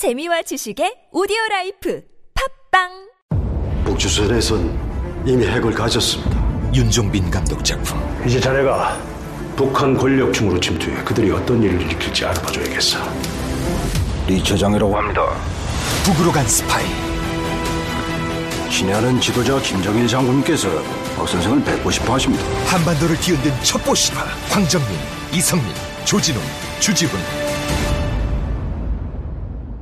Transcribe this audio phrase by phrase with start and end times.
[0.00, 2.02] 재미와 지식의 오디오 라이프
[2.72, 2.88] 팟빵
[3.84, 6.72] 북조선에선 이미 핵을 가졌습니다.
[6.74, 8.96] 윤종빈 감독 작품 이제 자네가
[9.56, 12.98] 북한 권력층으로 침투해 그들이 어떤 일을 일으킬지 알아봐줘야겠어.
[14.26, 15.20] 리 처장이라고 합니다.
[16.02, 16.86] 북으로 간 스파이
[18.70, 20.82] 친애하는 지도자 김정일 장군께서
[21.14, 22.42] 박 선생을 뵙고 싶어 하십니다.
[22.68, 24.98] 한반도를 뒤흔든 첩보 신화 황정민,
[25.34, 25.74] 이성민,
[26.06, 26.40] 조진웅,
[26.80, 27.20] 주지훈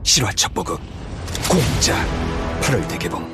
[0.09, 0.81] 실화 첩보극
[1.51, 1.95] 공짜
[2.63, 3.29] 8월 대개봉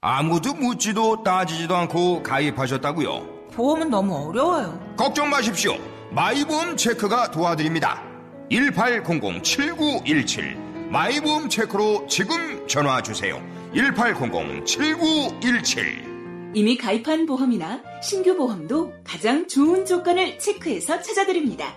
[0.00, 3.50] 아무도 묻지도 따지지도 않고 가입하셨다고요?
[3.52, 4.94] 보험은 너무 어려워요.
[4.96, 5.76] 걱정 마십시오.
[6.12, 8.02] 마이보험 체크가 도와드립니다.
[8.50, 13.38] 1800-7917 마이보험 체크로 지금 전화 주세요.
[13.74, 21.76] 1800-7917 이미 가입한 보험이나 신규 보험도 가장 좋은 조건을 체크해서 찾아드립니다.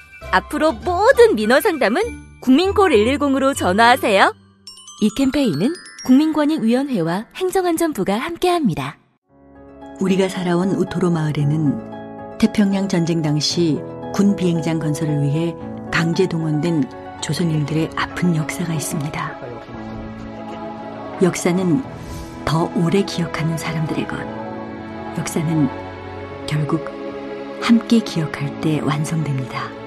[0.31, 2.01] 앞으로 모든 민원 상담은
[2.41, 4.33] 국민콜 110으로 전화하세요.
[5.01, 5.73] 이 캠페인은
[6.05, 8.97] 국민권익위원회와 행정안전부가 함께합니다.
[9.99, 13.79] 우리가 살아온 우토로 마을에는 태평양 전쟁 당시
[14.13, 15.55] 군 비행장 건설을 위해
[15.91, 16.89] 강제 동원된
[17.21, 19.41] 조선인들의 아픈 역사가 있습니다.
[21.21, 21.83] 역사는
[22.45, 24.17] 더 오래 기억하는 사람들의 것.
[25.19, 25.69] 역사는
[26.47, 26.83] 결국
[27.61, 29.80] 함께 기억할 때 완성됩니다.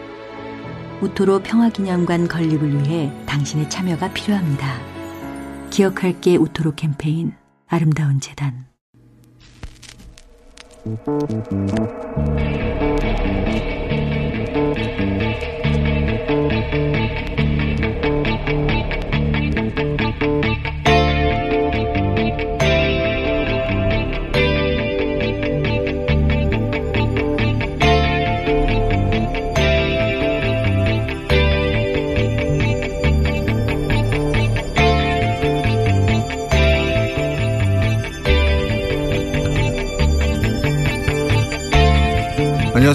[1.00, 4.94] 우토로 평화기념관 건립을 위해 당신의 참여가 필요합니다.
[5.70, 7.32] 기억할게 우토로 캠페인
[7.66, 8.66] 아름다운 재단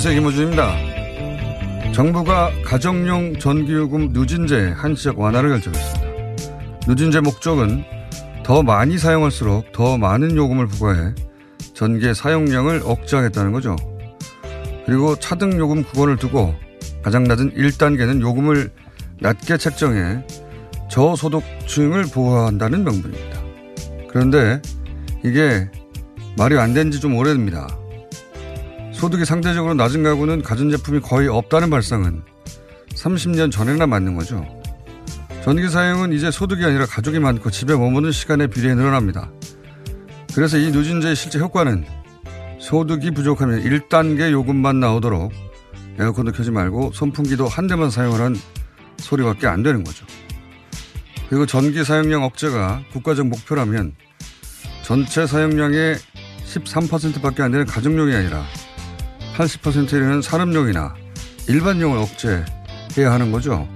[0.01, 0.21] 안녕하세요.
[0.21, 1.91] 김호준입니다.
[1.91, 6.07] 정부가 가정용 전기요금 누진제 한시적 완화를 결정했습니다.
[6.87, 7.83] 누진제 목적은
[8.45, 11.13] 더 많이 사용할수록 더 많은 요금을 부과해
[11.73, 13.75] 전기의 사용량을 억제하겠다는 거죠.
[14.85, 16.55] 그리고 차등 요금 구간을 두고
[17.03, 18.71] 가장 낮은 1단계는 요금을
[19.19, 20.25] 낮게 책정해
[20.89, 23.41] 저소득층을 보호한다는 명분입니다.
[24.07, 24.61] 그런데
[25.25, 25.69] 이게
[26.37, 27.67] 말이 안 된 지 좀 오래됩니다.
[28.99, 32.21] 소득이 상대적으로 낮은 가구는 가전제품이 거의 없다는 발상은
[32.95, 34.45] 30년 전에나 맞는 거죠.
[35.41, 39.31] 전기 사용은 이제 소득이 아니라 가족이 많고 집에 머무는 시간에 비례해 늘어납니다.
[40.35, 41.85] 그래서 이 누진제의 실제 효과는
[42.59, 45.31] 소득이 부족하면 1단계 요금만 나오도록
[45.97, 48.37] 에어컨도 켜지 말고 선풍기도 한 대만 사용하라는
[48.97, 50.05] 소리밖에 안 되는 거죠.
[51.29, 53.93] 그리고 전기 사용량 억제가 국가적 목표라면
[54.83, 55.95] 전체 사용량의
[56.45, 58.43] 13%밖에 안 되는 가정용이 아니라
[59.39, 60.93] 80%는 산업용이나
[61.47, 63.69] 일반용을 억제해야 하는 거죠.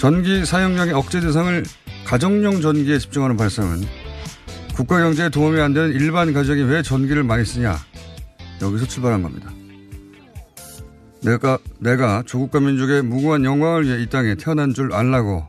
[0.00, 1.64] 전기 사용량의 억제 대상을
[2.04, 3.80] 가정용 전기에 집중하는 발상은
[4.74, 7.76] 국가 경제에 도움이 안 되는 일반 가정이 왜 전기를 많이 쓰냐
[8.60, 9.52] 여기서 출발한 겁니다.
[11.22, 15.46] 내가 내가 조국과 민족의 무궁한 영광을 위해 이 땅에 태어난 줄 알라고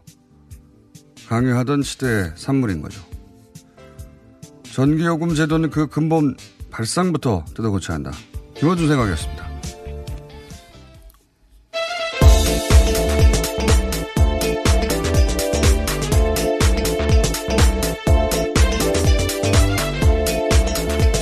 [1.27, 3.01] 강요하던 시대의 산물인 거죠.
[4.63, 6.37] 전기요금 제도는 그 근본
[6.69, 8.11] 발상부터 뜯어고쳐야 한다.
[8.59, 9.47] 김어준 생각이었습니다.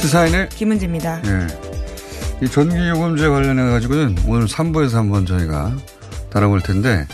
[0.02, 1.22] 시사인의 김은지입니다.
[1.26, 2.46] 예.
[2.46, 5.76] 이 전기요금제 관련해가지고는 오늘 3부에서 한번 저희가
[6.30, 7.06] 다뤄볼 텐데,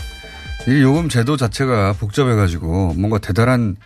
[0.68, 3.76] 이 요금 제도 자체가 복잡해가지고 뭔가 대단한,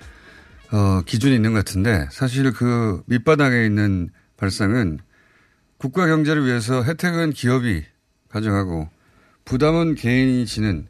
[0.73, 4.99] 어, 기준이 있는 것 같은데, 사실 그 밑바닥에 있는 발상은
[5.79, 7.85] 국가 경제를 위해서 혜택은 기업이
[8.29, 8.89] 가져가고
[9.45, 10.87] 부담은 개인이 지는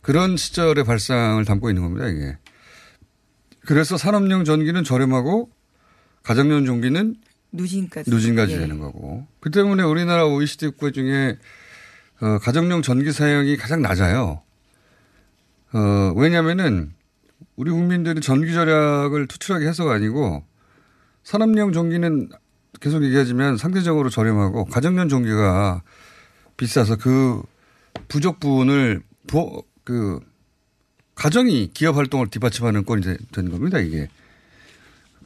[0.00, 2.36] 그런 시절의 발상을 담고 있는 겁니다, 이게.
[3.60, 5.50] 그래서 산업용 전기는 저렴하고
[6.22, 7.16] 가정용 전기는
[7.52, 8.10] 누진까지.
[8.10, 8.58] 누진까지 예.
[8.58, 9.26] 되는 거고.
[9.40, 11.38] 그 때문에 우리나라 OECD 국가 중에
[12.20, 14.42] 어, 가정용 전기 사용이 가장 낮아요.
[15.72, 16.92] 어, 왜냐면은
[17.56, 20.44] 우리 국민들이 전기 절약을 투출하게 해서가 아니고
[21.22, 22.30] 산업용 전기는
[22.80, 25.82] 계속 얘기하지만 상대적으로 저렴하고 가정용 전기가
[26.56, 27.42] 비싸서 그
[28.08, 30.20] 부족 부분을 부, 그
[31.14, 34.08] 가정이 기업 활동을 뒷받침하는 꼴이 되- 된 겁니다, 이게.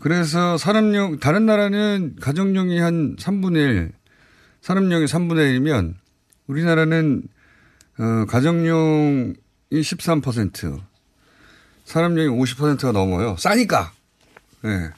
[0.01, 3.93] 그래서 산업용, 다른 나라는 가정용이 한 3분의 1,
[4.61, 5.95] 산업용이 3분의 1이면
[6.47, 7.23] 우리나라는
[7.99, 9.35] 어, 가정용이
[9.73, 10.81] 13%,
[11.85, 13.35] 산업용이 50%가 넘어요.
[13.39, 13.93] 싸니까.
[14.67, 14.91] 예.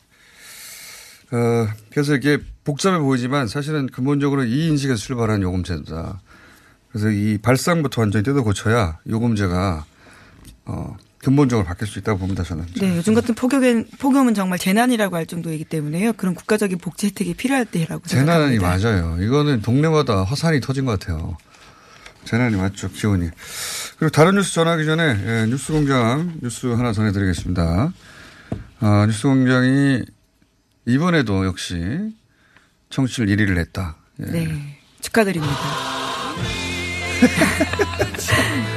[1.33, 6.21] 어, 그래서 이게 복잡해 보이지만 사실은 근본적으로 이 인식에서 출발한 요금제다.
[6.91, 9.85] 그래서 이 발상부터 완전히 뜯어 고쳐야 요금제가
[10.67, 12.65] 어, 근본적으로 바뀔 수 있다고 봅니다, 저는.
[12.81, 16.15] 네, 요즘 같은 폭염엔, 폭염은 정말 재난이라고 할 정도이기 때문에요.
[16.15, 18.89] 그런 국가적인 복지 혜택이 필요할 때라고 재난이 생각합니다.
[18.91, 19.23] 맞아요.
[19.23, 21.37] 이거는 동네마다 화산이 터진 것 같아요.
[22.25, 23.29] 재난이 맞죠, 기온이.
[23.99, 27.93] 그리고 다른 뉴스 전하기 전에 예, 뉴스 공장 뉴스 하나 전해드리겠습니다.
[28.81, 30.03] 아, 뉴스 공장이
[30.95, 31.77] 이번에도 역시
[32.91, 33.97] 청취율 1위를 했다.
[34.21, 34.25] 예.
[34.31, 34.49] 네,
[35.01, 35.55] 축하드립니다.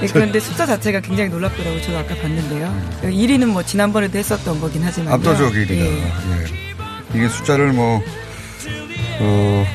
[0.01, 1.81] 네, 그런데 숫자 자체가 굉장히 놀랍더라고요.
[1.81, 2.99] 저도 아까 봤는데요.
[3.03, 5.13] 1위는 뭐 지난번에도 했었던 거긴 하지만.
[5.13, 5.71] 압도적 1위가.
[5.71, 6.45] 예.
[7.15, 8.01] 이게 숫자를 뭐,
[9.19, 9.65] 어,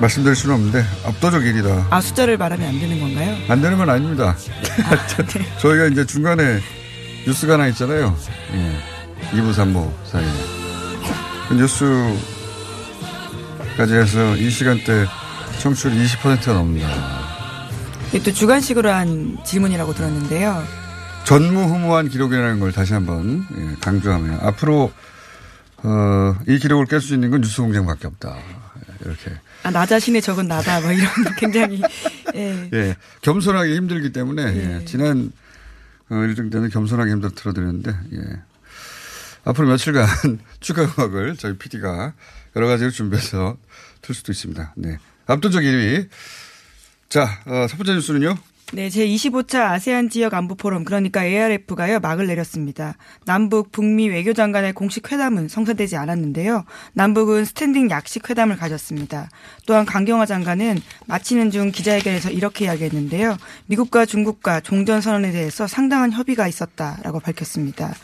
[0.00, 1.86] 말씀드릴 수는 없는데 압도적 1위다.
[1.90, 3.36] 아, 숫자를 말하면 안 되는 건가요?
[3.48, 4.36] 안 되는 건 아닙니다.
[4.36, 5.46] 네.
[5.60, 6.60] 저희가 이제 중간에
[7.26, 8.16] 뉴스가 하나 있잖아요.
[8.54, 9.36] 예.
[9.36, 10.53] 2부, 3부 사이에.
[11.48, 12.18] 그 뉴스까지
[13.94, 15.06] 해서 이 시간대
[15.60, 17.24] 청취율 20%가 넘는다.
[18.08, 20.62] 이게 또 주관식으로 한 질문이라고 들었는데요.
[21.24, 24.92] 전무후무한 기록이라는 걸 다시 한번 예, 강조하며 앞으로
[25.82, 28.36] 어, 이 기록을 깰 수 있는 건 뉴스 공장밖에 없다.
[28.36, 29.32] 예, 이렇게.
[29.62, 30.80] 아, 나 자신의 적은 나다.
[30.80, 31.08] 뭐 이런
[31.38, 31.82] 굉장히,
[32.34, 32.70] 예.
[32.72, 34.80] 예, 겸손하기 힘들기 때문에 예.
[34.80, 35.32] 예, 지난
[36.10, 38.18] 어, 일정 때는 겸손하게 힘들어 들어드렸는데 예.
[39.44, 40.06] 앞으로 며칠간
[40.60, 42.14] 추가 음악을 저희 PD가
[42.56, 43.56] 여러 가지를 준비해서
[44.02, 44.74] 틀 수도 있습니다.
[44.76, 46.08] 네, 압도적 1위.
[47.08, 48.36] 자, 어, 첫 번째 뉴스는요.
[48.72, 52.96] 네, 제25차 아세안 지역 안보 포럼 그러니까 ARF가요 막을 내렸습니다.
[53.24, 56.64] 남북 북미 외교장관의 공식 회담은 성사되지 않았는데요.
[56.94, 59.28] 남북은 스탠딩 약식 회담을 가졌습니다.
[59.66, 63.36] 또한 강경화 장관은 마치는 중 기자회견에서 이렇게 이야기했는데요.
[63.66, 67.94] 미국과 중국과 종전 선언에 대해서 상당한 협의가 있었다라고 밝혔습니다.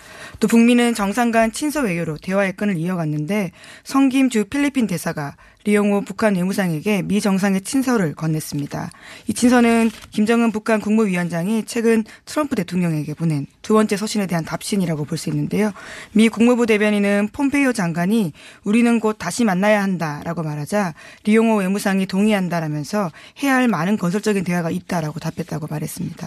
[0.40, 3.52] 또 북미는 정상 간 친서 외교로 대화의 끈을 이어갔는데
[3.84, 8.88] 성김 주 필리핀 대사가 리용호 북한 외무상에게 미 정상의 친서를 건넸습니다.
[9.26, 15.18] 이 친서는 김정은 북한 국무위원장이 최근 트럼프 대통령에게 보낸 두 번째 서신에 대한 답신이라고 볼
[15.18, 15.72] 수 있는데요.
[16.12, 18.32] 미 국무부 대변인은 폼페이오 장관이
[18.64, 20.94] 우리는 곧 다시 만나야 한다라고 말하자
[21.24, 23.10] 리용호 외무상이 동의한다라면서
[23.42, 26.26] 해야 할 많은 건설적인 대화가 있다라고 답했다고 말했습니다.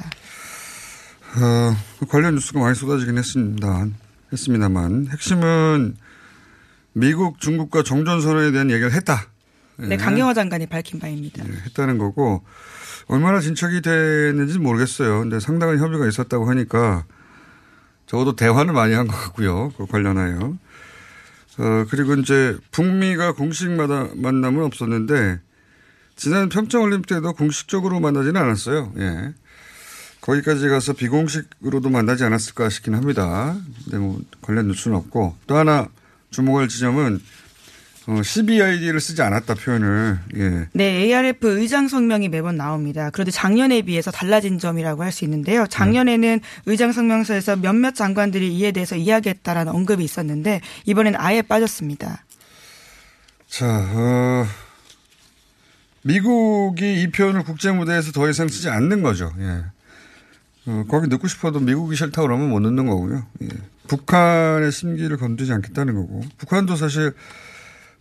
[1.36, 3.88] 어, 그 관련 뉴스가 많이 쏟아지긴 했습니다.
[4.32, 5.96] 했습니다만 핵심은
[6.94, 9.28] 미국, 중국과 정전 선언에 대한 얘기를 했다.
[9.78, 11.44] 네, 강경화 장관이 밝힌 바입니다.
[11.48, 12.44] 예, 했다는 거고
[13.08, 15.20] 얼마나 진척이 됐는지 모르겠어요.
[15.22, 17.06] 근데 상당한 협의가 있었다고 하니까
[18.06, 19.72] 적어도 대화는 많이 한 것 같고요.
[19.78, 20.56] 그 관련하여.
[21.58, 25.40] 어, 그리고 이제 북미가 공식마다 만남은 없었는데
[26.16, 28.94] 지난 평창 올림픽 때도 공식적으로 만나지는 않았어요.
[29.00, 29.34] 예.
[30.24, 33.58] 거기까지 가서 비공식으로도 만나지 않았을까 싶긴 합니다.
[33.84, 35.90] 근데 뭐 관련 뉴스는 없고 또 하나
[36.32, 37.20] 주목할 지점은
[38.08, 40.68] 어, CBID를 쓰지 않았다 표현을 예.
[40.74, 43.10] 네, ARF 의장 성명이 매번 나옵니다.
[43.12, 45.68] 그런데 작년에 비해서 달라진 점이라고 할 수 있는데요.
[45.68, 52.24] 작년에는 의장 성명서에서 몇몇 장관들이 이에 대해서 이야기했다라는 언급이 있었는데 이번엔 아예 빠졌습니다.
[53.48, 54.48] 자, 어,
[56.02, 59.34] 미국이 이 표현을 국제 무대에서 더 이상 쓰지 않는 거죠.
[59.40, 59.64] 예.
[60.66, 63.26] 어, 거기 넣고 싶어도 미국이 싫다 그러면 못 넣는 거고요.
[63.44, 63.48] 예.
[63.88, 66.24] 북한의 심기를 건드리지 않겠다는 거고.
[66.38, 67.14] 북한도 사실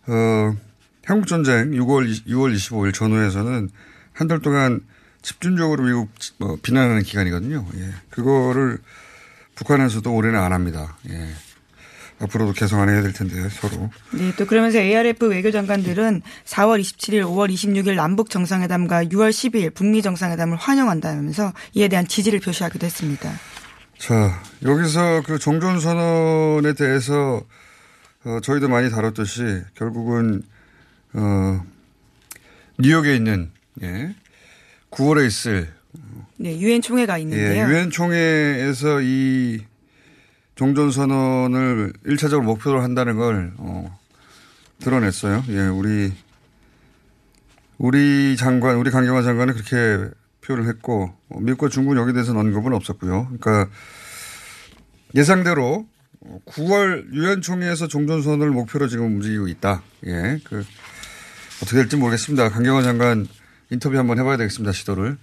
[0.07, 0.55] 어,
[1.05, 3.69] 한국 전쟁 6월, 6월 25일 전후에서는
[4.13, 4.79] 한 달 동안
[5.21, 7.65] 집중적으로 미국 뭐 비난하는 기간이거든요.
[7.77, 7.89] 예.
[8.09, 8.77] 그거를
[9.55, 10.97] 북한에서도 올해는 안 합니다.
[11.09, 11.29] 예.
[12.23, 13.89] 앞으로도 개성 안 해야 될 텐데 서로.
[14.11, 20.57] 네, 또 그러면서 ARF 외교장관들은 4월 27일, 5월 26일 남북 정상회담과 6월 12일 북미 정상회담을
[20.57, 23.31] 환영한다면서 이에 대한 지지를 표시하기도 했습니다.
[23.97, 27.43] 자, 여기서 그 종전 선언에 대해서
[28.25, 30.43] 어, 저희도 많이 다뤘듯이 결국은
[31.13, 31.61] 어,
[32.79, 33.51] 뉴욕에 있는
[33.81, 34.15] 예,
[34.91, 35.73] 9월에 있을
[36.37, 37.67] 네, 유엔 총회가 예, 있는데요.
[37.67, 39.61] 유엔 총회에서 이
[40.55, 43.99] 종전선언을 1차적으로 목표로 한다는 걸 어,
[44.79, 45.43] 드러냈어요.
[45.49, 46.13] 예, 우리
[47.77, 53.35] 우리 장관, 우리 강경화 장관은 그렇게 표현을 했고 어, 미국과 중국은 여기에 대해서는 언급은 없었고요.
[53.39, 53.69] 그러니까
[55.15, 55.87] 예상대로
[56.45, 59.81] 9월 유엔 총회에서 종전선언을 목표로 지금 움직이고 있다.
[60.05, 60.63] 예, 그
[61.61, 62.49] 어떻게 될지 모르겠습니다.
[62.49, 63.27] 강경원 장관
[63.69, 64.71] 인터뷰 한번 해봐야 되겠습니다.
[64.71, 65.17] 시도를.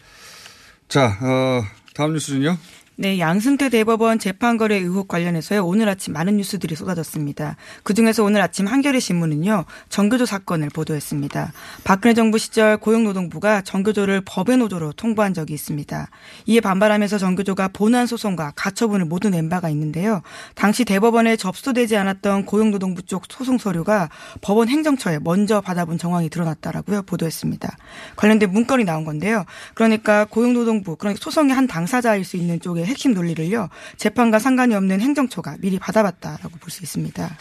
[0.88, 1.62] 자, 어,
[1.94, 2.58] 다음 뉴스는요.
[3.00, 5.64] 네, 양승태 대법원 재판거래 의혹 관련해서요.
[5.64, 7.57] 오늘 아침 많은 뉴스들이 쏟아졌습니다.
[7.83, 9.64] 그중에서 오늘 아침 한겨레 신문은요.
[9.88, 11.50] 정교조 사건을 보도했습니다.
[11.83, 16.11] 박근혜 정부 시절 고용노동부가 정교조를 법의 노조로 통보한 적이 있습니다.
[16.45, 20.21] 이에 반발하면서 정교조가 본안 소송과 가처분을 모두 낸 바가 있는데요.
[20.54, 24.11] 당시 대법원에 접수되지 않았던 고용노동부 쪽 소송 서류가
[24.42, 27.04] 법원 행정처에 먼저 받아본 정황이 드러났다라고요.
[27.04, 27.78] 보도했습니다.
[28.16, 29.47] 관련된 문건이 나온 건데요.
[29.73, 35.56] 그러니까 고용노동부, 그러니까 소송의 한 당사자일 수 있는 쪽에 핵심 논리를요 재판과 상관이 없는 행정처가
[35.61, 37.38] 미리 받아봤다라고 볼 수 있습니다.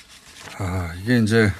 [0.60, 1.52] 아 이게 이제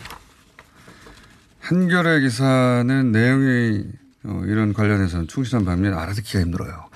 [1.60, 3.84] 한겨레 기사는 내용이
[4.24, 6.90] 어, 이런 관련해서는 충실한 반면 알아듣기가 힘들어요.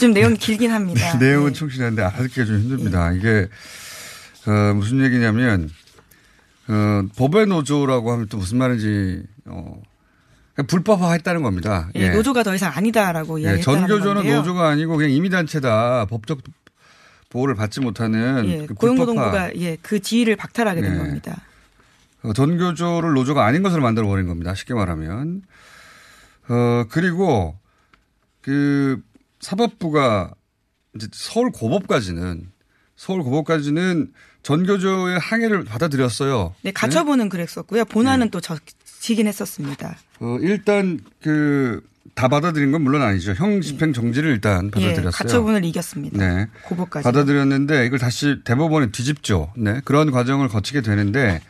[0.00, 1.16] 좀 내용이 길긴 합니다.
[1.18, 1.58] 내용은 네.
[1.58, 3.10] 충실한데 알아듣기가 좀 힘듭니다.
[3.10, 3.16] 네.
[3.18, 3.48] 이게
[4.46, 5.70] 어, 무슨 얘기냐면
[6.68, 9.80] 어, 법의 노조라고 하면 또 무슨 말인지 어,
[10.62, 11.90] 불법화했다는 겁니다.
[11.96, 12.10] 예, 예.
[12.10, 14.36] 노조가 더 이상 아니다라고 예, 이야기했다는 전교조는 건데요.
[14.38, 16.06] 노조가 아니고 그냥 임의단체다.
[16.06, 16.40] 법적
[17.30, 20.98] 보호를 받지 못하는 예, 그 고용노동부가 예, 그 지위를 박탈하게 된 예.
[20.98, 21.40] 겁니다.
[22.22, 24.54] 어, 전교조를 노조가 아닌 것으로 만들어 버린 겁니다.
[24.54, 25.42] 쉽게 말하면.
[26.48, 27.58] 어, 그리고
[28.40, 29.02] 그
[29.40, 30.32] 사법부가
[30.94, 32.50] 이제 서울 고법까지는
[32.96, 36.54] 서울 고법까지는 전교조의 항해를 받아들였어요.
[36.62, 37.28] 네, 가처분은 네?
[37.30, 37.84] 그랬었고요.
[37.86, 38.30] 본안은 네.
[38.30, 38.40] 또
[39.04, 39.96] 지긴 했었습니다.
[40.20, 41.82] 어, 일단 그
[42.14, 43.32] 다 받아들인 건 물론 아니죠.
[43.32, 45.08] 형 집행 정지를 일단 예, 받아들였어요.
[45.08, 46.16] 예, 가처분을 이겼습니다.
[46.18, 46.46] 네.
[46.62, 47.02] 고법까지.
[47.02, 49.52] 받아들였는데 이걸 다시 대법원에 뒤집죠.
[49.56, 49.80] 네.
[49.84, 51.40] 그런 과정을 거치게 되는데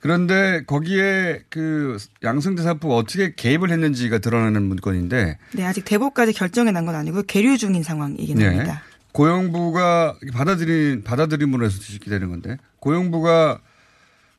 [0.00, 5.38] 그런데 거기에 그 양승태 사부가 어떻게 개입을 했는지가 드러나는 문건인데.
[5.54, 8.46] 네, 아직 대법까지 결정이 난 건 아니고 계류 중인 상황이긴 네.
[8.46, 8.82] 합니다.
[9.12, 13.60] 고용부가 받아들인 받아들임으로 해서 뒤집게 되는 건데 고용부가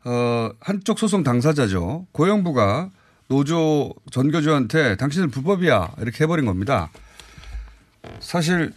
[0.06, 2.08] 어, 한쪽 소송 당사자죠.
[2.12, 2.92] 고용부가
[3.28, 6.90] 노조 전교조한테 당신은 불법이야 이렇게 해버린 겁니다.
[8.20, 8.72] 사실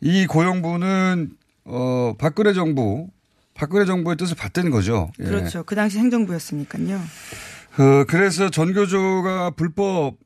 [0.00, 1.30] 이 고용부는
[1.64, 3.08] 어, 박근혜 정부
[3.54, 5.10] 박근혜 정부의 뜻을 받던 거죠.
[5.20, 5.24] 예.
[5.24, 5.62] 그렇죠.
[5.64, 6.96] 그 당시 행정부였으니까요.
[6.96, 10.16] 어, 그래서 전교조가 불법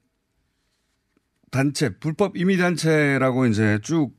[1.50, 4.12] 단체, 불법 임의단체라고 이제 쭉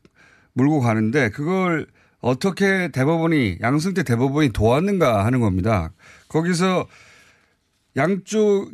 [0.53, 1.87] 물고 가는데 그걸
[2.21, 5.91] 어떻게 대법원이 양승태 대법원이 도왔는가 하는 겁니다.
[6.29, 6.87] 거기서
[7.97, 8.71] 양쪽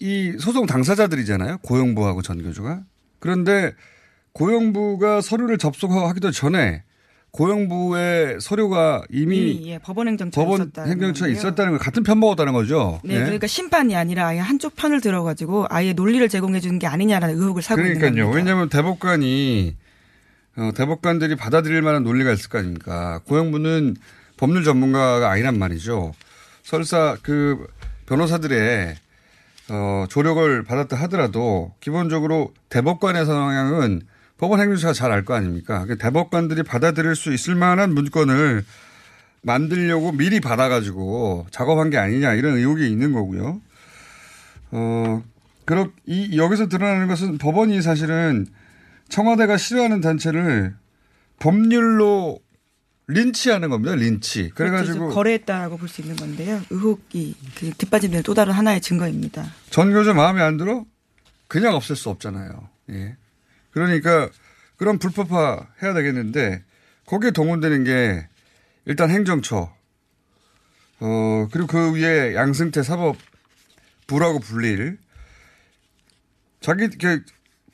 [0.00, 1.58] 이 소송 당사자들이잖아요.
[1.58, 2.82] 고용부하고 전교조가.
[3.18, 3.74] 그런데
[4.32, 6.84] 고용부가 서류를 접속하기도 전에
[7.30, 13.00] 고용부의 서류가 이미, 이미 예, 법원 행정처에 법원 행정처에 있었다는 걸 같은 편 먹었다는 거죠.
[13.04, 17.36] 네, 네, 그러니까 심판이 아니라 아예 한쪽 편을 들어가지고 아예 논리를 제공해 주는 게 아니냐라는
[17.36, 18.08] 의혹을 사고 그러니까요.
[18.08, 18.36] 있는 겁니다.
[18.38, 19.76] 왜냐하면 대법관이
[20.58, 23.20] 어, 대법관들이 받아들일 만한 논리가 있을 거 아닙니까?
[23.26, 23.96] 고용부는
[24.36, 26.12] 법률 전문가가 아니란 말이죠.
[26.64, 27.66] 설사 그
[28.06, 28.96] 변호사들의
[29.70, 34.02] 어, 조력을 받았다 하더라도 기본적으로 대법관의 성향은
[34.38, 35.84] 법원 행정처가 잘 알 거 아닙니까?
[35.84, 38.64] 그러니까 대법관들이 받아들일 수 있을 만한 문건을
[39.42, 43.60] 만들려고 미리 받아가지고 작업한 게 아니냐 이런 의혹이 있는 거고요.
[44.72, 45.22] 어,
[45.64, 48.46] 그렇, 이, 여기서 드러나는 것은 법원이 사실은
[49.08, 50.74] 청와대가 싫어하는 단체를
[51.38, 52.40] 법률로
[53.06, 53.94] 린치하는 겁니다.
[53.94, 54.50] 린치.
[54.54, 55.14] 그래가지고 그렇죠.
[55.14, 56.60] 거래했다라고 볼 수 있는 건데요.
[56.70, 59.46] 의혹이 그 뒷받침 되는 또 다른 하나의 증거입니다.
[59.70, 60.84] 전교조 마음에 안 들어?
[61.46, 62.68] 그냥 없앨 수 없잖아요.
[62.90, 63.16] 예.
[63.70, 64.28] 그러니까
[64.76, 66.62] 그런 불법화 해야 되겠는데
[67.06, 68.28] 거기에 동원되는 게
[68.84, 69.72] 일단 행정처,
[71.00, 74.98] 어 그리고 그 위에 양승태 사법부라고 불릴
[76.60, 77.22] 자기 그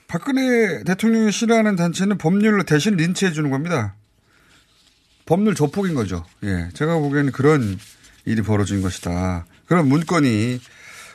[0.07, 3.95] 박근혜 대통령이 싫어하는 단체는 법률로 대신 린치해 주는 겁니다.
[5.27, 6.25] 법률 조폭인 거죠.
[6.43, 6.69] 예.
[6.75, 7.79] 제가 보기에는 그런
[8.25, 9.47] 일이 벌어진 것이다.
[9.67, 10.61] 그런 문건이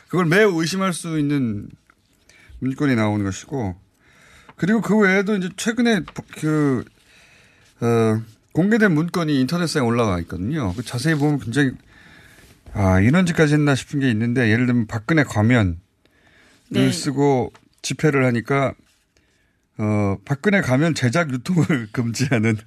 [0.08, 1.69] 그걸 매우 의심할 수 있는
[2.60, 3.75] 문건이 나오는 것이고
[4.55, 6.01] 그리고 그 외에도 이제 최근에
[6.39, 6.84] 그,
[7.79, 10.74] 어, 공개된 문건이 인터넷상에 올라가 있거든요.
[10.74, 11.72] 그 자세히 보면 굉장히
[12.74, 15.77] 아, 이런 짓까지 했나 싶은 게 있는데 예를 들면 박근혜 과면을
[16.69, 16.91] 네.
[16.91, 18.74] 쓰고 집회를 하니까
[19.81, 22.57] 어, 박근혜 가면 제작 유통을 금지하는.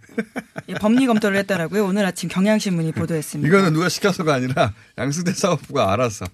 [0.68, 1.84] 예, 법리 검토를 했다라고요.
[1.84, 3.46] 오늘 아침 경향신문이 보도했습니다.
[3.46, 6.24] 이거는 누가 시켜서가 아니라 양승태 사업부가 알아서.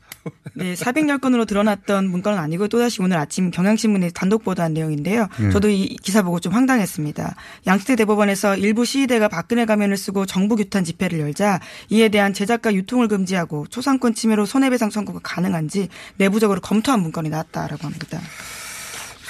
[0.54, 5.26] 네, 400여 건으로 드러났던 문건은 아니고 또다시 오늘 아침 경향신문이 단독 보도한 내용인데요.
[5.40, 5.50] 네.
[5.50, 7.34] 저도 이 기사 보고 좀 황당했습니다.
[7.66, 11.58] 양승태 대법원에서 일부 시위대가 박근혜 가면을 쓰고 정부 규탄 집회를 열자
[11.88, 18.20] 이에 대한 제작과 유통을 금지하고 초상권 침해로 손해배상 청구가 가능한지 내부적으로 검토한 문건이 나왔다라고 합니다.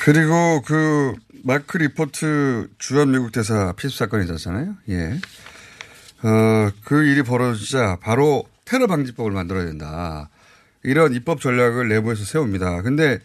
[0.04, 1.14] 그리고 그
[1.44, 4.74] 마크 리포트 주한 미국 대사 피습 사건이 있었잖아요.
[4.90, 5.20] 예.
[6.22, 10.28] 어, 그 일이 벌어지자 바로 테러 방지법을 만들어야 된다.
[10.82, 12.82] 이런 입법 전략을 내부에서 세웁니다.
[12.82, 13.18] 근데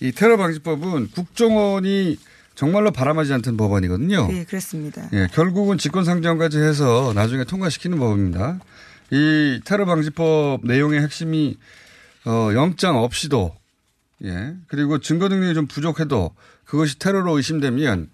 [0.00, 2.18] 이 테러 방지법은 국정원이
[2.54, 4.28] 정말로 바람하지 않던 법안이거든요.
[4.28, 5.08] 네, 그렇습니다.
[5.12, 8.58] 예, 결국은 직권상정까지 해서 나중에 통과시키는 법입니다.
[9.10, 11.56] 이 테러 방지법 내용의 핵심이
[12.24, 13.54] 어, 영장 없이도
[14.24, 18.10] 예, 그리고 증거 능력이 좀 부족해도 그것이 테러로 의심되면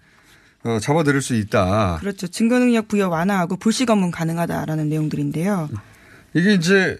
[0.63, 1.97] 어, 잡아들일 수 있다.
[1.99, 2.27] 그렇죠.
[2.27, 5.69] 증거 능력 부여 완화하고 불식 업무 가능하다라는 내용들인데요.
[6.33, 6.97] 이게 이제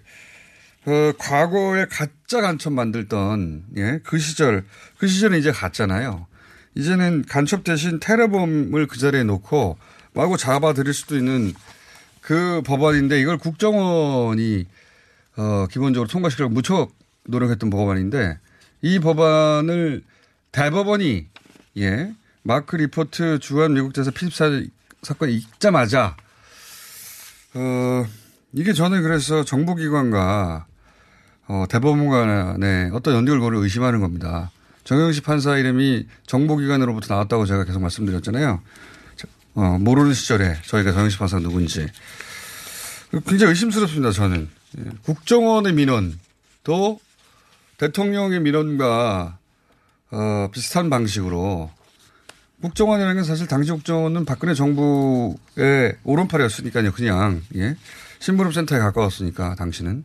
[0.85, 4.65] 어, 과거에 가짜 간첩 만들던 예, 그 시절
[4.97, 6.27] 그 시절은 이제 갔잖아요.
[6.75, 9.77] 이제는 간첩 대신 테러범을 그 자리에 놓고
[10.13, 11.53] 마구 잡아들일 수도 있는
[12.21, 14.65] 그 법안인데 이걸 국정원이
[15.35, 16.91] 어, 기본적으로 통과시키려고 무척
[17.25, 18.39] 노력했던 법안인데
[18.81, 20.03] 이 법안을
[20.51, 21.27] 대법원이
[21.77, 24.33] 예 마크 리포트 주한 미국 대사 피습
[25.01, 26.15] 사건이 있자마자
[27.53, 28.05] 어
[28.53, 30.65] 이게 저는 그래서 정보기관과
[31.47, 34.51] 어, 대법원 간에 어떤 연결고를 의심하는 겁니다.
[34.83, 38.61] 정영식 판사 이름이 정보기관으로부터 나왔다고 제가 계속 말씀드렸잖아요.
[39.55, 41.87] 어, 모르는 시절에 저희가 정영식 판사가 누군지.
[43.27, 44.47] 굉장히 의심스럽습니다, 저는.
[44.77, 44.83] 예.
[45.03, 46.99] 국정원의 민원도
[47.79, 49.39] 대통령의 민원과
[50.11, 51.71] 어, 비슷한 방식으로
[52.61, 57.77] 국정원이라는 건 사실 당시 국정원은 박근혜 정부의 오른팔이었으니까요, 그냥, 예.
[58.19, 60.03] 심부름센터에 가까웠으니까, 당시는.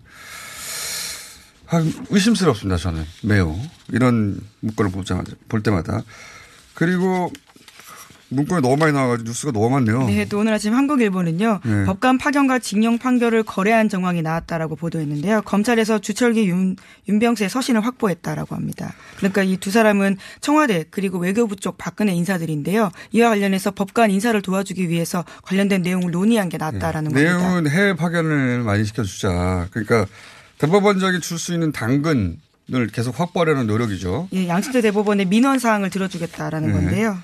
[1.66, 3.04] 아, 의심스럽습니다, 저는.
[3.24, 3.56] 매우.
[3.90, 4.92] 이런 문건을
[5.48, 6.02] 볼 때마다.
[6.74, 7.32] 그리고
[8.34, 10.06] 문건이 너무 많이 나와가지고 뉴스가 너무 많네요.
[10.06, 11.60] 네, 또 오늘 아침 한국일보는요.
[11.64, 11.84] 네.
[11.84, 15.42] 법관 파견과 징용 판결을 거래한 정황이 나왔다라고 보도했는데요.
[15.42, 16.76] 검찰에서 주철기 윤,
[17.08, 18.92] 윤병수의 서신을 확보했다라고 합니다.
[19.16, 22.90] 그러니까 이 두 사람은 청와대 그리고 외교부 쪽 박근혜 인사들인데요.
[23.12, 27.24] 이와 관련해서 법관 인사를 도와주기 위해서 관련된 내용을 논의한 게 나왔다라는 네.
[27.24, 27.38] 겁니다.
[27.38, 29.68] 내용은 해외 파견을 많이 시켜주자.
[29.70, 30.06] 그러니까
[30.58, 32.36] 대법원장이 줄 수 있는 당근을
[32.92, 34.28] 계속 확보하려는 노력이죠.
[34.32, 36.72] 예, 양승태 대법원의 민원 사항을 들어주겠다라는 네.
[36.74, 37.18] 건데요.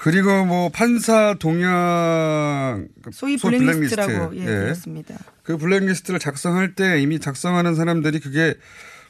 [0.00, 5.16] 그리고 뭐 판사 동향 소위 블랙리스트라고 예, 그렇습니다.
[5.42, 8.54] 그 블랙리스트를 작성할 때 이미 작성하는 사람들이 그게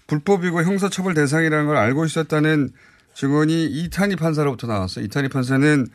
[0.06, 2.70] 불법이고 형사처벌 대상이라는 걸 알고 있었다는
[3.14, 5.04] 증언이 이탄희 판사로부터 나왔어요.
[5.04, 5.86] 이탄희 판사는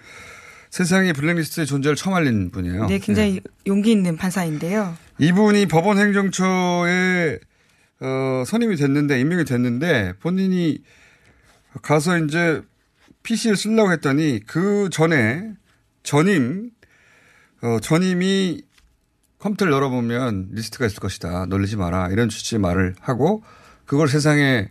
[0.69, 2.87] 세상에 블랙리스트의 존재를 처음 알린 분이에요.
[2.87, 4.95] 네, 굉장히 용기 있는 판사인데요.
[5.19, 7.39] 이분이 법원 행정처에
[8.01, 10.79] 어, 선임이 됐는데 임명이 됐는데 본인이
[11.81, 12.61] 가서 이제
[13.23, 15.53] PC를 쓰려고 했더니 그 전에
[16.03, 16.71] 전임
[17.61, 18.61] 어, 전임이
[19.39, 21.45] 컴퓨터를 열어보면 리스트가 있을 것이다.
[21.47, 22.09] 놀리지 마라.
[22.09, 23.43] 이런 취지의 말을 하고
[23.85, 24.69] 그걸 세상에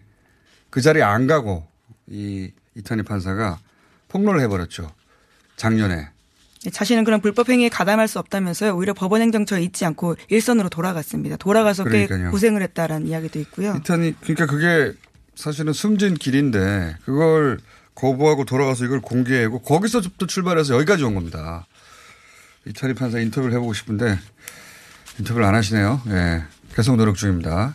[0.71, 1.67] 그 자리에 안 가고
[2.07, 3.59] 이 이탄희 판사가
[4.09, 4.91] 폭로를 해버렸죠.
[5.57, 6.09] 작년에.
[6.65, 8.77] 네, 자신은 그런 불법 행위에 가담할 수 없다면서요.
[8.77, 11.37] 오히려 법원 행정처에 있지 않고 일선으로 돌아갔습니다.
[11.37, 12.31] 돌아가서 꽤 그러니까요.
[12.31, 13.75] 고생을 했다라는 이야기도 있고요.
[13.79, 14.93] 이탄희 그러니까 그게
[15.35, 17.59] 사실은 숨진 길인데 그걸
[17.95, 21.67] 거부하고 돌아가서 이걸 공개하고 거기서부터 출발해서 여기까지 온 겁니다.
[22.67, 24.19] 이탄희 판사 인터뷰를 해보고 싶은데
[25.19, 26.01] 인터뷰를 안 하시네요.
[26.09, 26.43] 예.
[26.75, 27.75] 계속 노력 중입니다.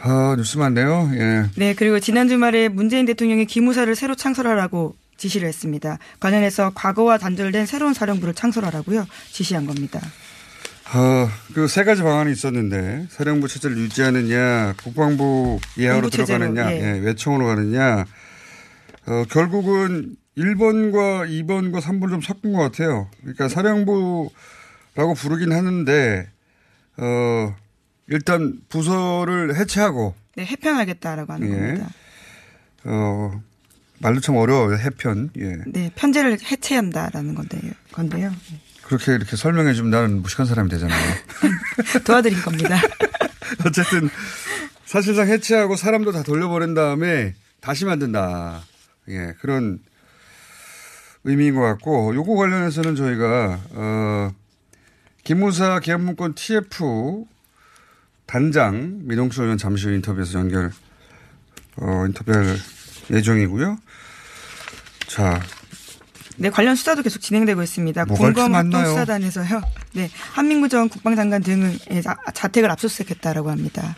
[0.00, 1.10] 아, 뉴스 많네요.
[1.14, 1.44] 예.
[1.56, 5.98] 네, 그리고 지난 주말에 문재인 대통령이 기무사를 새로 창설하라고 지시를 했습니다.
[6.18, 9.06] 관련해서 과거와 단절된 새로운 사령부를 창설하라고요.
[9.30, 10.00] 지시한 겁니다.
[10.94, 16.80] 어, 그세 가지 방안이 있었는데 사령부 체제를 유지하느냐, 국방부 예하로 들어가느냐, 예.
[16.80, 18.04] 예, 외청으로 가느냐.
[19.06, 23.08] 어, 결국은 1번과 2번과 3번을 좀 섞은 것 같아요.
[23.20, 26.30] 그러니까 사령부라고 부르긴 하는데
[26.96, 27.54] 어,
[28.08, 31.56] 일단 부서를 해체하고 네, 해편하겠다라고 하는 예.
[31.56, 31.90] 겁니다.
[32.84, 33.42] 어,
[33.98, 34.76] 말도 참 어려워요.
[34.78, 35.30] 해편.
[35.38, 35.58] 예.
[35.66, 37.72] 네, 편제를 해체한다라는 건데요.
[37.92, 38.32] 건데요.
[38.82, 41.14] 그렇게 이렇게 설명해 주면 나는 무식한 사람이 되잖아요.
[42.04, 42.76] 도와드린 겁니다.
[43.64, 44.08] 어쨌든
[44.84, 48.62] 사실상 해체하고 사람도 다 돌려보낸 다음에 다시 만든다.
[49.12, 49.78] 예, 그런
[51.24, 54.32] 의미인 것 같고 요거 관련해서는 저희가 어
[55.24, 57.24] 김무사 계엄문건 TF
[58.26, 60.72] 단장 민홍수 의원 잠시 후 인터뷰에서 연결
[61.76, 62.56] 어 인터뷰할
[63.10, 63.78] 예정이고요.
[65.08, 65.40] 자,
[66.38, 68.04] 네, 관련 수사도 계속 진행되고 있습니다.
[68.06, 69.60] 공검합동수사단에서요.
[69.94, 73.94] 네, 한민구 전 국방장관 등의 자- 자택을 압수수색했다라고 합니다.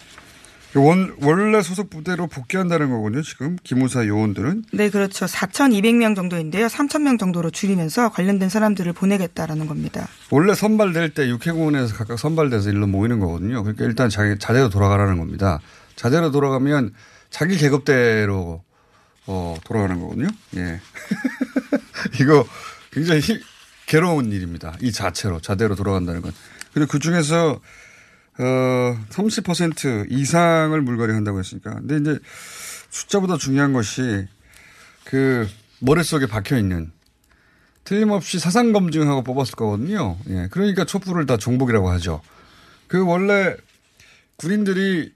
[0.76, 3.22] 원, 원래 소속 부대로 복귀한다는 거군요.
[3.22, 5.26] 지금 기무사 요원들은 네, 그렇죠.
[5.26, 6.66] 4,200명 정도인데요.
[6.66, 10.08] 3,000명 정도로 줄이면서 관련된 사람들을 보내겠다라는 겁니다.
[10.30, 13.62] 원래 선발될 때 육해공원에서 각각 선발돼서 일로 모이는 거거든요.
[13.62, 15.60] 그러니까 일단 자기 자대로 돌아가라는 겁니다.
[15.94, 16.92] 자대로 돌아가면
[17.30, 18.62] 자기 계급대로
[19.26, 20.28] 어, 돌아가는 거거든요.
[20.56, 20.80] 예.
[22.20, 22.44] 이거
[22.92, 23.40] 굉장히 힘-
[23.86, 24.74] 괴로운 일입니다.
[24.80, 26.32] 이 자체로 자대로 돌아간다는 건.
[26.72, 27.60] 그리고 그 중에서
[28.38, 31.74] 어, 30% 이상을 물갈이 한다고 했으니까.
[31.74, 32.18] 근데 이제
[32.90, 34.26] 숫자보다 중요한 것이
[35.04, 35.48] 그
[35.80, 36.90] 머릿속에 박혀 있는
[37.84, 40.16] 틀림없이 사상 검증하고 뽑았을 거거든요.
[40.28, 40.48] 예.
[40.50, 42.22] 그러니까 촛불을 다 종복이라고 하죠.
[42.88, 43.54] 그 원래
[44.36, 45.12] 군인들이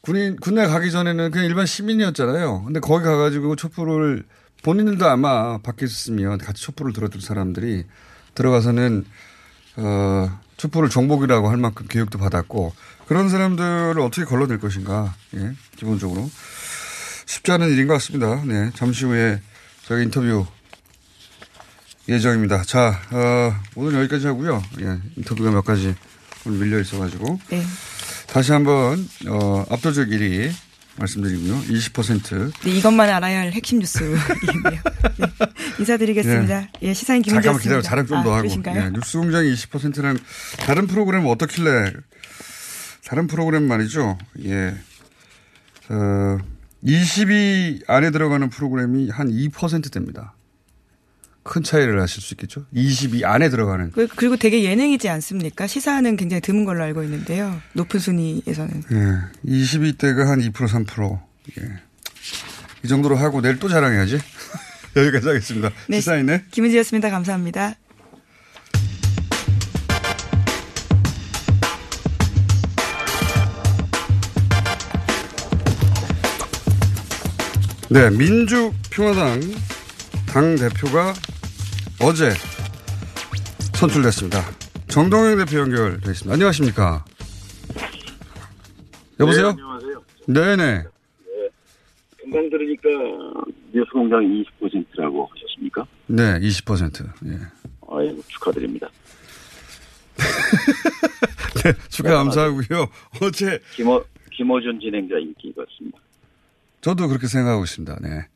[0.00, 2.64] 군인 군에 가기 전에는 그냥 일반 시민이었잖아요.
[2.64, 4.24] 근데 거기 가가지고 촛불을
[4.62, 7.84] 본인들도 아마 밖에 있었으면 같이 촛불을 들어줄 사람들이
[8.34, 9.04] 들어가서는
[9.76, 12.72] 어 촛불을 종복이라고 할 만큼 교육도 받았고
[13.06, 15.14] 그런 사람들을 어떻게 걸러낼 것인가.
[15.36, 16.30] 예, 기본적으로
[17.26, 18.42] 쉽지 않은 일인 것 같습니다.
[18.46, 19.42] 네, 잠시 후에
[19.86, 20.46] 저희 인터뷰
[22.08, 22.62] 예정입니다.
[22.62, 24.62] 자, 어, 오늘 여기까지 하고요.
[24.80, 25.94] 예, 인터뷰가 몇 가지
[26.46, 27.38] 오늘 밀려 있어가지고.
[27.50, 27.62] 네.
[28.28, 30.50] 다시 한번, 어, 압도적 1위
[30.96, 31.60] 말씀드리고요.
[31.62, 32.52] 20%.
[32.64, 34.16] 네, 이것만 알아야 할 핵심 뉴스이네요.
[34.70, 34.80] 네.
[35.78, 36.68] 인사드리겠습니다.
[36.82, 37.42] 예, 시사인 김은지였습니다.
[37.42, 37.82] 잠깐만 기다려.
[37.82, 38.42] 자랑 좀더 아, 하고.
[38.42, 38.84] 그러신가요?
[38.84, 40.18] 예, 뉴스 공장이 20%랑
[40.60, 41.92] 다른 프로그램은 어떻길래
[43.06, 44.18] 다른 프로그램 말이죠.
[44.44, 44.74] 예.
[45.88, 46.38] 어,
[46.84, 50.34] 20위 안에 들어가는 프로그램이 한 2%됩니다.
[51.44, 52.64] 큰 차이를 하실 수 있겠죠.
[52.74, 53.90] 20위 안에 들어가는.
[53.92, 55.66] 그- 그리고 되게 예능이지 않습니까?
[55.66, 57.60] 시사는 굉장히 드문 걸로 알고 있는데요.
[57.74, 58.82] 높은 순위에서는.
[58.92, 59.50] 예.
[59.50, 61.20] 20위 때가 한 2% 3%.
[61.60, 61.64] 예.
[62.82, 64.18] 이 정도로 하고 내일 또 자랑해야지.
[64.96, 65.70] 여기까지 하겠습니다.
[65.88, 66.00] 네.
[66.00, 66.44] 시사인네.
[66.50, 67.10] 김은지였습니다.
[67.10, 67.74] 감사합니다.
[77.90, 79.40] 네, 민주평화당
[80.26, 81.14] 당 대표가
[82.00, 82.30] 어제
[83.74, 84.40] 선출됐습니다.
[84.88, 86.32] 정동영 대표 연결돼 있습니다.
[86.32, 87.04] 안녕하십니까?
[89.20, 89.48] 여보세요?
[89.48, 90.02] 안녕하세요.
[90.26, 90.84] 네네.
[92.20, 92.88] 금방 들으니까
[93.72, 95.86] 뉴스 공장 20%라고 하셨습니까?
[96.06, 97.06] 네, 20%.
[97.26, 97.38] 예.
[97.88, 98.88] 아이고 축하드립니다.
[101.64, 102.88] 네, 축하 감사하고요.
[103.22, 104.02] 어제 김어
[104.32, 105.98] 김어준 진행자 인기 같습니다.
[106.84, 107.96] 저도 그렇게 생각하고 있습니다.
[108.02, 108.26] 네.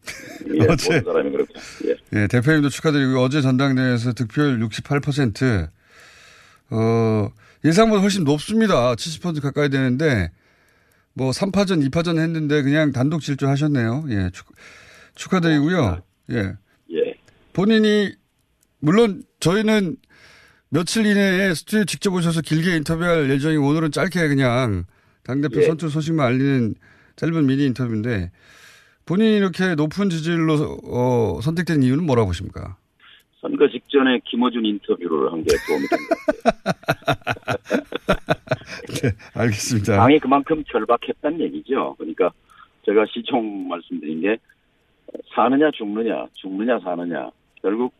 [0.55, 1.53] 예, 어제 사람이 그렇게.
[1.85, 1.97] 예.
[2.15, 5.69] 예, 대표님도 축하드리고 어제 전당대회에서 득표율 68%,
[6.71, 7.29] 어,
[7.63, 8.95] 예상보다 훨씬 높습니다.
[8.95, 10.33] 70% 가까이 되는데,
[11.13, 14.07] 뭐 3파전, 2파전 했는데 그냥 단독 질주하셨네요.
[14.09, 14.47] 예, 축,
[15.15, 16.01] 축하드리고요.
[16.31, 16.55] 예.
[16.95, 17.15] 예.
[17.53, 18.15] 본인이,
[18.79, 19.97] 물론 저희는
[20.71, 24.85] 며칠 이내에 스튜디오 직접 오셔서 길게 인터뷰할 예정이고 오늘은 짧게 그냥
[25.23, 25.67] 당대표 예.
[25.67, 26.75] 선출 소식만 알리는
[27.19, 28.31] 짧은 미니 인터뷰인데
[29.05, 30.55] 본인이 이렇게 높은 지지율로
[30.85, 32.77] 어, 선택된 이유는 뭐라고 보십니까?
[33.41, 37.59] 선거 직전에 김어준 인터뷰를 한 게 도움이 된 것 같아요.
[39.03, 39.97] 네, 알겠습니다.
[39.97, 41.95] 당이 그만큼 절박했다는 얘기죠.
[41.99, 42.31] 그러니까
[42.85, 44.39] 제가 시총 말씀드린 게
[45.35, 47.31] 사느냐 죽느냐, 죽느냐 사느냐.
[47.63, 47.93] 결국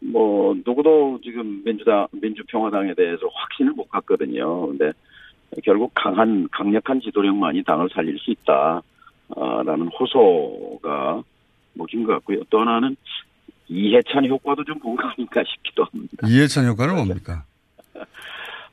[0.00, 4.66] 뭐 누구도 지금 민주당 민주평화당에 대해서 확신을 못 갖거든요.
[4.68, 4.92] 근데
[5.64, 11.22] 결국 강한 강력한 지도력만이 당을 살릴 수 있다라는 호소가
[11.74, 12.40] 먹힌 것 같고요.
[12.50, 12.96] 또 하나는
[13.68, 16.26] 이해찬 효과도 좀 본 거 아닌가 싶기도 합니다.
[16.26, 17.44] 이해찬 효과는 뭡니까?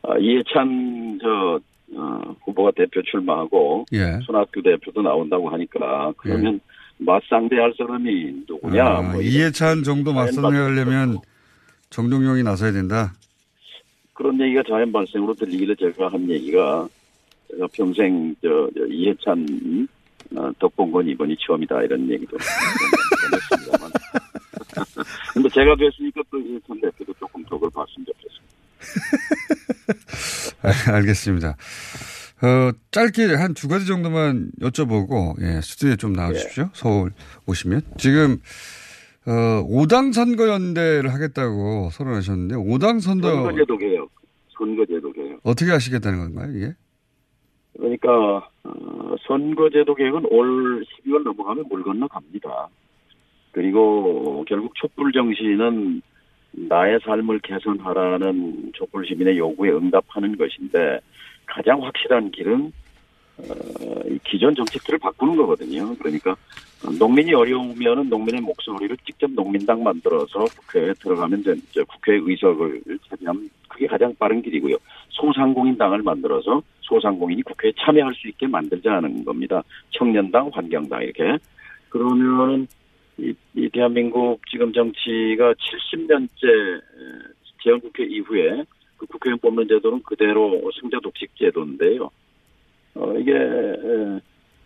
[0.01, 1.59] 어, 이해찬 저
[1.95, 4.19] 어, 후보가 대표 출마하고 예.
[4.25, 6.59] 손학규 대표도 나온다고 하니까 그러면
[6.97, 8.85] 맞상대할 사람이 누구냐?
[8.85, 11.17] 아, 뭐 이해찬 정도 맞선하려면
[11.89, 13.13] 정동영이 나서야 된다.
[14.19, 16.89] 그런 얘기가 자연 발생으로 들리길래 제가 한 얘기가
[17.49, 19.87] 제가 평생 저, 저 이해찬
[20.35, 23.91] 어, 덕본 건 이번이 처음이다 이런 얘기도 했습니다만.
[25.33, 28.49] 근데 제가 됐으니까 또 이해찬 대표도 조금 덕을 봤으면 좋겠습니다.
[30.63, 31.55] 아, 알겠습니다.
[32.41, 36.69] 어, 짧게 한 두 가지 정도만 여쭤보고, 예, 스튜디오에 좀 나와주십시오.
[36.73, 37.11] 서울
[37.45, 37.81] 오시면.
[37.97, 38.37] 지금,
[39.27, 44.09] 어, 5당 선거연대를 하겠다고 선언하셨는데, 5당 선거, 선거제도 개혁,
[44.57, 45.39] 선거제도 개혁.
[45.43, 46.73] 어떻게 하시겠다는 건가요, 이게?
[47.77, 52.67] 그러니까 어, 선거제도 개혁은 올 12월 넘어가면 물 건너 갑니다.
[53.51, 56.01] 그리고 결국 촛불 정신은
[56.51, 60.99] 나의 삶을 개선하라는 촛불 시민의 요구에 응답하는 것인데
[61.45, 62.71] 가장 확실한 길은
[64.25, 65.95] 기존 정책들을 바꾸는 거거든요.
[65.95, 66.35] 그러니까
[66.97, 73.87] 농민이 어려우면은 농민의 목소리를 직접 농민당 만들어서 국회에 들어가면 된, 저 국회 의석을 차지하면 그게
[73.87, 74.77] 가장 빠른 길이고요.
[75.09, 79.63] 소상공인 당을 만들어서 소상공인이 국회에 참여할 수 있게 만들자는 겁니다.
[79.91, 81.37] 청년당, 환경당 이렇게.
[81.89, 82.67] 그러면
[83.17, 86.81] 이, 이 대한민국 지금 정치가 70년째
[87.63, 88.63] 재헌국회 이후에
[88.97, 92.09] 그 국회의원 뽑는 제도는 그대로 승자 독식 제도인데요.
[92.95, 94.19] 어, 이게 에,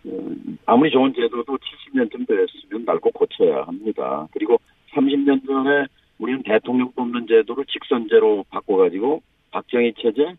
[0.06, 0.30] 어,
[0.66, 4.26] 아무리 좋은 제도도 70년쯤 됐으면 낡고 고쳐야 합니다.
[4.32, 4.58] 그리고
[4.92, 5.86] 30년 전에
[6.18, 10.34] 우리는 대통령 뽑는 제도를 직선제로 바꿔가지고 박정희 체제,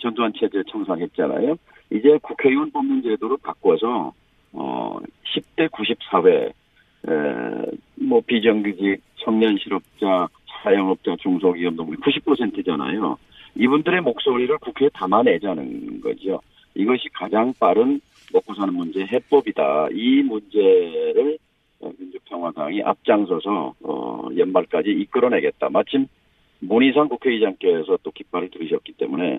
[0.00, 1.56] 전두환 체제 청산했잖아요.
[1.90, 4.12] 이제 국회의원 뽑는 제도를 바꿔서
[4.52, 4.98] 어
[5.34, 10.28] 10대 94회 에, 뭐 비정규직, 청년 실업자,
[10.62, 13.16] 사용업자, 중소기업 노무 90%잖아요.
[13.54, 16.40] 이분들의 목소리를 국회에 담아내자는 거죠.
[16.76, 18.00] 이것이 가장 빠른
[18.32, 19.88] 먹고 사는 문제 해법이다.
[19.92, 21.38] 이 문제를
[21.98, 25.70] 민주평화당이 앞장서서 어, 연말까지 이끌어내겠다.
[25.70, 26.06] 마침
[26.60, 29.38] 문희상 국회의장께서 또 깃발을 들으셨기 때문에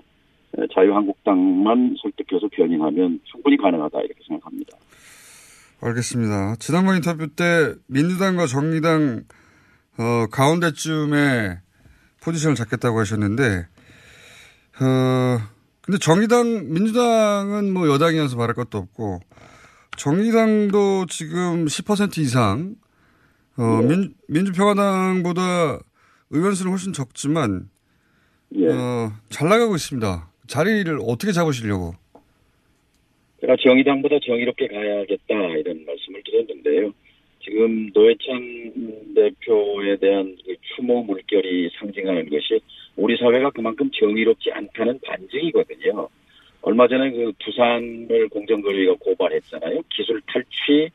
[0.74, 4.76] 자유한국당만 설득해서 견인하면 충분히 가능하다 이렇게 생각합니다.
[5.80, 6.56] 알겠습니다.
[6.58, 9.24] 지난번 인터뷰 때 민주당과 정의당
[9.98, 11.58] 어, 가운데쯤에
[12.22, 13.66] 포지션을 잡겠다고 하셨는데
[14.80, 15.38] 어,
[15.88, 19.20] 근데 정의당 민주당은 뭐 여당이어서 말할 것도 없고
[19.96, 22.74] 정의당도 지금 10% 이상
[23.56, 23.96] 어, 네.
[23.96, 25.78] 민, 민주평화당보다
[26.28, 27.70] 의원수는 훨씬 적지만
[28.50, 28.66] 네.
[28.70, 30.30] 어, 잘 나가고 있습니다.
[30.46, 31.94] 자리를 어떻게 잡으시려고?
[33.40, 36.92] 제가 정의당보다 정의롭게 가야겠다 이런 말씀을 드렸는데요.
[37.48, 42.60] 지금 노회찬 대표에 대한 그 추모 물결이 상징하는 것이
[42.94, 46.08] 우리 사회가 그만큼 정의롭지 않다는 반증이거든요.
[46.60, 49.80] 얼마 전에 그 부산을 공정거래위가 고발했잖아요.
[49.88, 50.90] 기술 탈취,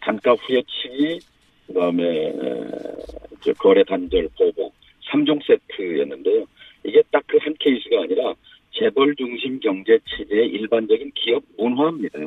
[0.00, 1.20] 단가 후려치기,
[1.68, 2.32] 그다음에
[3.58, 4.74] 거래 단절 보복
[5.10, 6.44] 3종 세트였는데요.
[6.84, 8.34] 이게 딱 그 한 케이스가 아니라
[8.72, 12.18] 재벌 중심 경제 체제의 일반적인 기업 문화입니다.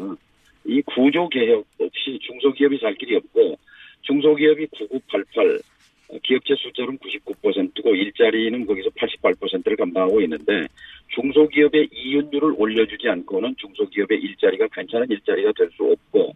[0.65, 3.57] 이 구조 개혁 없이 중소기업이 살 길이 없고
[4.07, 5.59] 중소기업이 9988
[6.23, 10.67] 기업체 숫자는 99%고 일자리는 거기서 88%를 감당하고 있는데
[11.09, 16.33] 중소기업의 이윤율을 올려주지 않고는 중소기업의 일자리가 괜찮은 일자리가 될 수 없고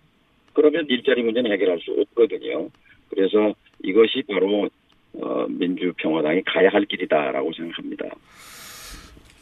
[0.53, 2.69] 그러면 일자리 문제는 해결할 수 없거든요.
[3.09, 3.53] 그래서
[3.83, 4.69] 이것이 바로
[5.13, 8.05] 어, 민주평화당이 가야 할 길이다라고 생각합니다.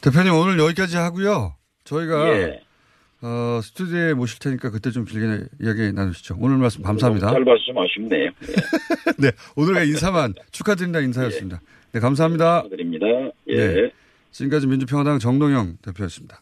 [0.01, 1.55] 대표님 오늘 여기까지 하고요.
[1.83, 2.61] 저희가 예.
[3.21, 6.37] 어, 스튜디오에 모실 테니까 그때 좀 길게 이야기 나누시죠.
[6.39, 7.31] 오늘 말씀 감사합니다.
[7.31, 8.31] 잘 말씀 아쉽네요.
[9.19, 9.31] 네.
[9.55, 11.61] 오늘의 인사만 축하드린다 인사였습니다.
[11.91, 12.63] 네, 감사합니다.
[12.63, 13.05] 축하드립니다.
[13.47, 13.55] 예.
[13.55, 13.91] 네.
[14.31, 16.41] 지금까지 민주평화당 정동영 대표였습니다.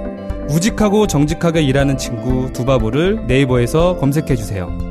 [0.51, 4.90] 우직하고 정직하게 일하는 친구 두바보를 네이버에서 검색해주세요.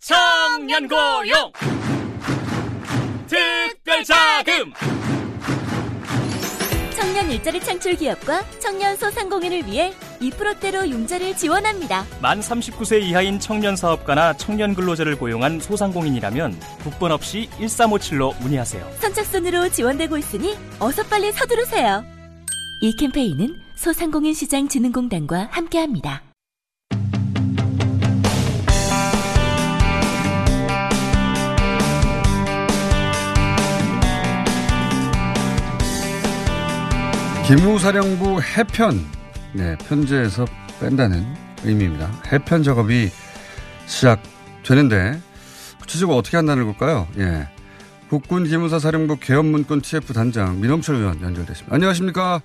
[0.00, 1.52] 청년고용
[3.26, 4.72] 특별자금
[6.94, 12.04] 청년 일자리 창출 기업과 청년 소상공인을 위해 2%대로 융자를 지원합니다.
[12.22, 18.92] 만 39세 이하인 청년 사업가나 청년 근로자를 고용한 소상공인이라면 국번 없이 1357로 문의하세요.
[19.00, 22.04] 선착순으로 지원되고 있으니 어서 빨리 서두르세요.
[22.80, 26.25] 이 캠페인은 소상공인 시장 진흥공단과 함께합니다.
[37.46, 38.94] 기무사령부 해편
[39.54, 40.46] 네, 편제에서
[40.80, 41.22] 뺀다는
[41.64, 42.10] 의미입니다.
[42.32, 43.06] 해편 작업이
[43.86, 45.12] 시작되는데
[45.78, 47.06] 구체적으로 어떻게 한다는 걸까요?
[47.18, 47.46] 예.
[48.08, 51.72] 국군 기무사 사령부 개헌문건 TF 단장 민홍철 의원 연결됐습니다.
[51.72, 52.40] 안녕하십니까?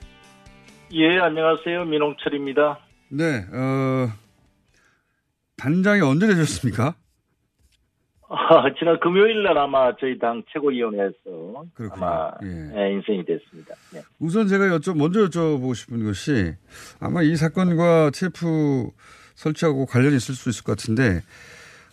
[0.93, 1.85] 예, 안녕하세요.
[1.85, 2.77] 민홍철입니다.
[3.09, 4.11] 네, 어,
[5.57, 6.93] 단장이 언제 되셨습니까?
[8.33, 12.05] 아, 지난 금요일 날 아마 저희 당 최고위원회에서 그렇군요.
[12.05, 12.47] 아마 예.
[12.47, 13.75] 예, 인생이 됐습니다.
[13.93, 14.01] 네.
[14.19, 16.53] 우선 제가 여쭤, 먼저 여쭤보고 싶은 것이
[17.01, 18.89] 아마 이 사건과 TF
[19.35, 21.21] 설치하고 관련이 있을 수 있을 것 같은데,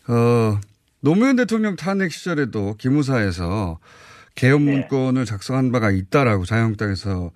[0.09, 0.61] 어,
[1.01, 3.81] 노무현 대통령 탄핵 시절에도 기무사에서
[4.37, 7.33] 개헌 문건을 작성한 바가 있다라고 자유한국당에서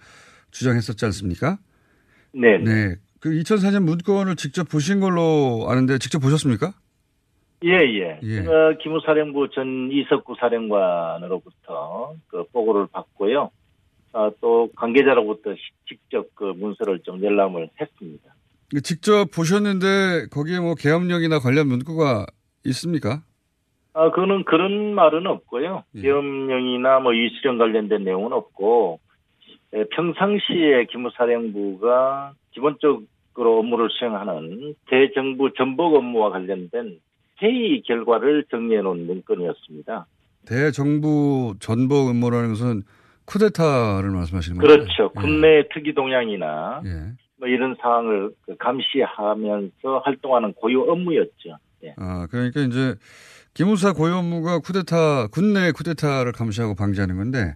[0.53, 1.59] 주장했었지 않습니까?
[2.33, 2.59] 네.
[2.59, 2.95] 네.
[3.19, 6.73] 그 2004년 문건을 직접 보신 걸로 아는데 직접 보셨습니까?
[7.65, 8.19] 예, 예.
[8.23, 8.43] 예.
[8.43, 13.51] 제가 기무사령부 전 이석구 사령관으로부터 그 보고를 받고요.
[14.13, 18.35] 아, 또 관계자로부터 시- 직접 그 문서를 좀 열람을 했습니다.
[18.83, 22.27] 직접 보셨는데 거기에 뭐 계엄령이나 관련 문구가
[22.67, 23.23] 있습니까?
[23.95, 25.85] 아, 그거는 그런 말은 없고요.
[25.97, 26.01] 예.
[26.01, 29.01] 계엄령이나 뭐 이수령 관련된 내용은 없고,
[29.75, 36.99] 에, 평상시에 기무사령부가 기본적으로 업무를 수행하는 대정부 전복 업무와 관련된
[37.43, 40.07] 회의 결과를 정리해 놓은 문건이었습니다.
[40.47, 42.83] 대정부 전복 음모라는 것은
[43.25, 44.75] 쿠데타를 말씀하시는 거죠?
[44.75, 45.11] 그렇죠.
[45.11, 47.13] 국내 특이 동향이나 예.
[47.39, 47.77] 뭐 이런
[48.43, 51.57] 그 감시하면서 활동하는 고유 업무였죠.
[51.85, 51.95] 예.
[51.97, 52.95] 아, 그러니까 이제
[53.55, 57.55] 기무사 고유 업무가 쿠데타, 군내 쿠데타를 감시하고 방지하는 건데.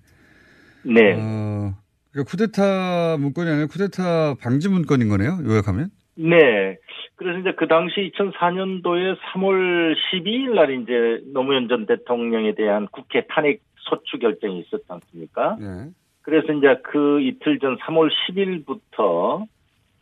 [0.82, 1.14] 네.
[1.18, 1.74] 어,
[2.12, 5.38] 그러니까 쿠데타 문건이 아니라 쿠데타 방지 문건인 거네요.
[5.44, 5.90] 요약하면.
[6.16, 6.76] 네.
[7.16, 13.62] 그래서 이제 그 당시 2004년도에 3월 12일 날 이제 노무현 전 대통령에 대한 국회 탄핵
[13.78, 15.56] 소추 결정이 있었지 않습니까?
[15.58, 15.90] 네.
[16.22, 19.46] 그래서 이제 그 이틀 전 3월 10일부터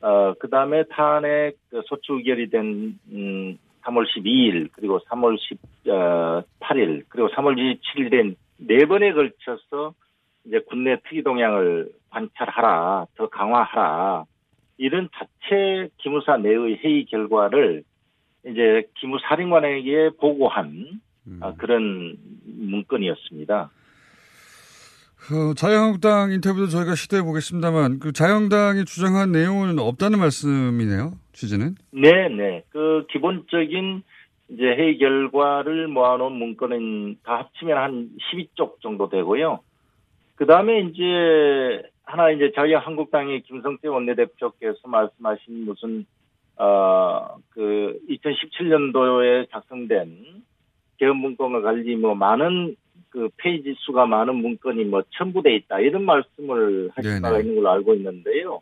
[0.00, 5.38] 어, 그 다음에 탄핵 그 소추 의결이 된, 음, 3월 12일, 그리고 3월
[5.86, 9.94] 18일, 그리고 3월 27일에 네 번에 걸쳐서
[10.46, 14.24] 이제 국내 특이 동향을 관찰하라, 더 강화하라,
[14.76, 17.84] 이런 자체 기무사 내의 회의 결과를
[18.46, 21.00] 이제 기무사령관에게 보고한
[21.40, 23.70] 아, 그런 문건이었습니다.
[25.26, 31.12] 그 자유한국당 인터뷰도 저희가 시도해 보겠습니다만 그 자유한국당이 주장한 내용은 없다는 말씀이네요.
[31.32, 31.76] 취지는.
[31.92, 32.62] 네, 네.
[32.68, 34.02] 그 기본적인
[34.50, 39.60] 이제 회의 결과를 모아놓은 문건은 다 합치면 한 12쪽 정도 되고요.
[40.34, 46.06] 그 다음에 이제 하나 이제 자유한국당의 김성태 원내대표께서 말씀하신 무슨
[46.56, 50.42] 어 그 2017년도에 작성된
[50.98, 52.76] 개헌 문건과 관리 뭐 많은
[53.10, 57.22] 그 페이지 수가 많은 문건이 뭐 첨부돼 있다 이런 말씀을 하신.
[57.22, 58.60] 바가 있는 걸로 알고 있는데요.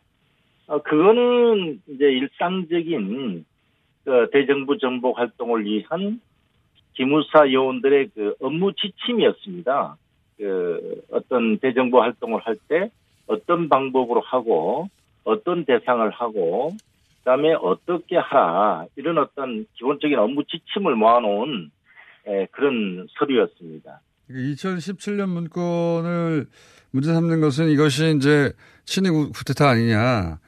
[0.67, 3.45] 어, 그거는 이제 일상적인
[4.05, 6.21] 그 대정부 정복 활동을 위한
[6.93, 9.97] 기무사 요원들의 그 업무 지침이었습니다.
[10.37, 12.91] 그 어떤 대정부 활동을 할 때
[13.27, 14.87] 어떤 방법으로 하고
[15.23, 16.71] 어떤 대상을 하고
[17.19, 21.71] 그다음에 어떻게 하라 이런 어떤 기본적인 업무 지침을 모아놓은
[22.27, 24.01] 에, 그런 서류였습니다.
[24.29, 26.47] 2017년 문건을
[26.91, 28.51] 문제 삼는 것은 이것이 이제
[28.85, 30.39] 친위 쿠데타 아니냐.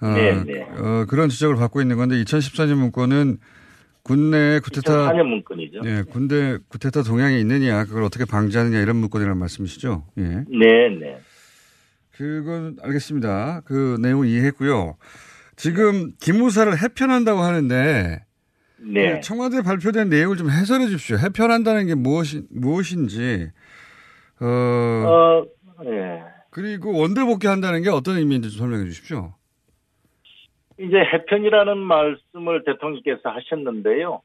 [0.00, 0.62] 어, 네, 네.
[0.62, 3.38] 어, 그런 지적을 받고 있는 건데 2014년 문건은
[4.02, 5.80] 군내 쿠데타 2004년 문건이죠.
[5.84, 10.04] 예, 군대 쿠데타 동향이 있느냐, 그걸 어떻게 방지하느냐 이런 문건이라는 말씀이시죠?
[10.18, 10.22] 예.
[10.22, 11.20] 네, 네.
[12.22, 13.62] 그건 알겠습니다.
[13.64, 14.96] 그 내용 이해했고요.
[15.56, 18.24] 지금 기무사를 해편한다고 하는데
[18.78, 19.14] 네.
[19.14, 21.18] 그 청와대 발표된 내용을 좀 해설해 주십시오.
[21.18, 23.50] 해편한다는 게 무엇이 무엇인지
[24.40, 25.44] 어, 어,
[25.86, 26.22] 예.
[26.50, 29.34] 그리고 원대 복귀한다는 게 어떤 의미인지 좀 설명해 주십시오.
[30.78, 34.22] 이제 해편이라는 말씀을 대통령께서 하셨는데요.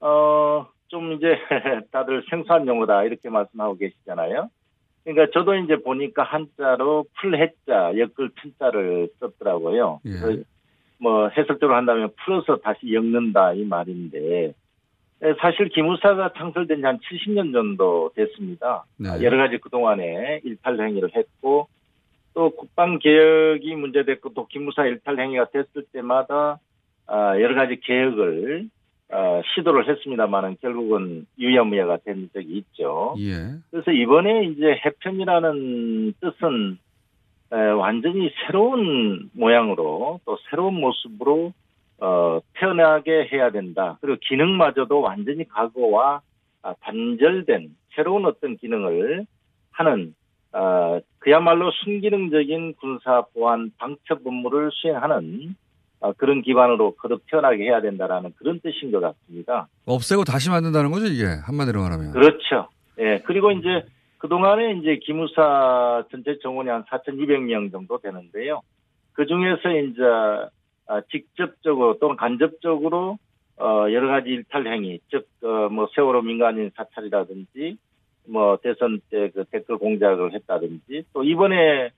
[0.00, 1.38] 어, 좀 이제
[1.90, 4.50] 다들 생소한 용어다 이렇게 말씀하고 계시잖아요.
[5.04, 10.00] 그러니까 저도 이제 보니까 한자로 풀해자, 엮을 편자를 썼더라고요.
[10.04, 10.10] 예.
[10.10, 10.42] 그래서
[10.98, 14.52] 뭐 해석적으로 한다면 풀어서 다시 엮는다 이 말인데
[15.22, 18.84] 에, 사실 기무사가 창설된 지 한 70년 정도 됐습니다.
[18.98, 19.08] 네.
[19.08, 21.68] 아, 여러 가지 그동안에 일탈 행위를 했고
[22.34, 26.58] 또 국방 개혁이 문제됐고 또 기무사 일탈 행위가 됐을 때마다
[27.06, 28.68] 아, 여러 가지 개혁을
[29.12, 33.14] 아, 시도를 했습니다만은 결국은 유야무야가 된 적이 있죠.
[33.18, 33.58] 예.
[33.70, 36.78] 그래서 이번에 이제 해편이라는 뜻은
[37.52, 41.52] 에, 완전히 새로운 모양으로 또 새로운 모습으로
[41.98, 43.98] 어, 태어나게 해야 된다.
[44.00, 46.20] 그리고 기능마저도 완전히 과거와
[46.62, 49.26] 아, 단절된 새로운 어떤 기능을
[49.72, 50.14] 하는
[50.52, 55.59] 어, 그야말로 순기능적인 군사 보안 방첩 업무를 수행하는 어,
[56.16, 59.68] 그런 기반으로 거듭 태어나게 해야 된다라는 그런 뜻인 것 같습니다.
[59.86, 61.24] 없애고 다시 만든다는 거죠, 이게.
[61.44, 62.12] 한마디로 말하면.
[62.12, 62.68] 그렇죠.
[62.98, 63.20] 예.
[63.24, 63.84] 그리고 이제
[64.18, 68.60] 그 동안에 이제 기무사 전체 정원이 한 4,200명 정도 되는데요.
[69.12, 70.02] 그 중에서 이제
[70.86, 73.18] 아, 직접적으로 또는 간접적으로
[73.60, 77.76] 어, 여러 가지 일탈 행위, 즉, 어, 뭐, 세월호 민간인 사찰이라든지,
[78.26, 81.90] 뭐, 대선 때 그 댓글 공작을 했다든지, 또 이번에,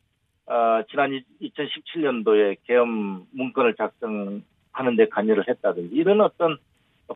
[0.46, 6.58] 어, 지난 2017년도에 계엄 문건을 작성하는 데 관여를 했다든지, 이런 어떤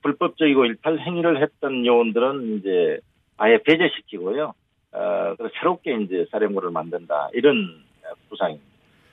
[0.02, 3.00] 불법적이고 일탈 행위를 했던 요원들은 이제
[3.36, 4.54] 아예 배제시키고요.
[4.92, 7.30] 어, 그래서 새롭게 이제 사령부를 만든다.
[7.34, 7.82] 이런
[8.28, 8.66] 부상입니다.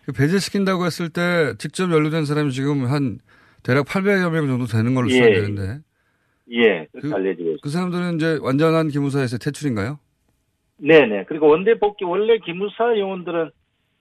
[0.05, 3.20] 그 배제시킨다고 했을 때 직접 연루된 사람이 지금 한
[3.64, 5.14] 대략 800여 명 정도 되는 걸로 예.
[5.14, 5.80] 추정되는데
[6.51, 7.61] 예, 그렇게 알려지고 있습니다.
[7.64, 9.99] 그 사람들은 이제 완전한 기무사에서 퇴출인가요?
[10.78, 11.26] 네네.
[11.26, 13.51] 그리고 원대 복귀 원래 기무사 요원들은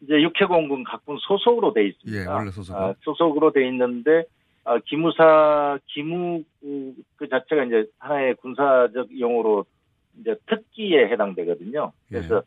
[0.03, 2.22] 이제 육해공군 각군 소속으로 돼 있습니다.
[2.22, 2.76] 예, 원래 소속.
[2.76, 4.24] 아, 소속으로 돼 있는데
[4.64, 9.64] 아, 기무사 기무 그, 그 자체가 이제 하나의 군사적 용어로
[10.20, 11.92] 이제 특기에 해당되거든요.
[12.09, 12.42] 그래서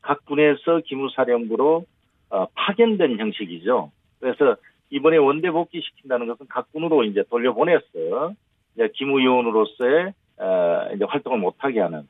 [0.00, 1.84] 각 군에서 기무사령부로
[2.30, 3.90] 어, 파견된 형식이죠.
[4.20, 4.56] 그래서
[4.90, 8.34] 이번에 원대 복귀 시킨다는 것은 각 군으로 이제 돌려보내서
[8.74, 12.06] 이제 기무요원으로서의 어, 이제 활동을 못하게 하는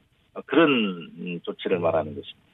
[0.47, 2.50] 그런 음, 조치를 말하는 것입니다.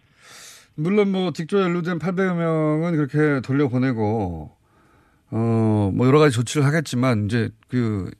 [0.76, 4.50] 물론 뭐 직접 연루된 800여 명은 그렇게 돌려보내고
[5.30, 8.10] 어 뭐 여러 가지 조치를 하겠지만 이제 그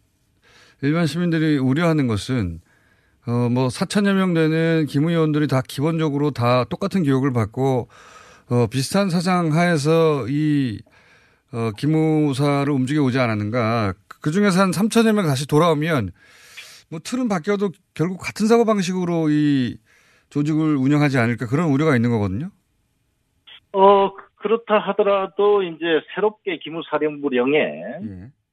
[0.82, 2.60] 일반 시민들이 우려하는 것은
[3.26, 7.88] 어 뭐 4천여 명 되는 기무위원들이 다 기본적으로 다 똑같은 교육을 받고
[8.48, 10.80] 어 비슷한 사상 하에서 이
[11.52, 13.94] 어, 기무사를 움직여 오지 않았는가.
[14.20, 16.10] 그 중에서 한 3천여 명 다시 돌아오면
[16.88, 19.76] 뭐 틀은 바뀌어도 결국 같은 사고 방식으로 이
[20.30, 22.50] 조직을 운영하지 않을까 그런 우려가 있는 거거든요.
[23.72, 27.84] 어, 그렇다 하더라도 이제 새롭게 기무사령부령에,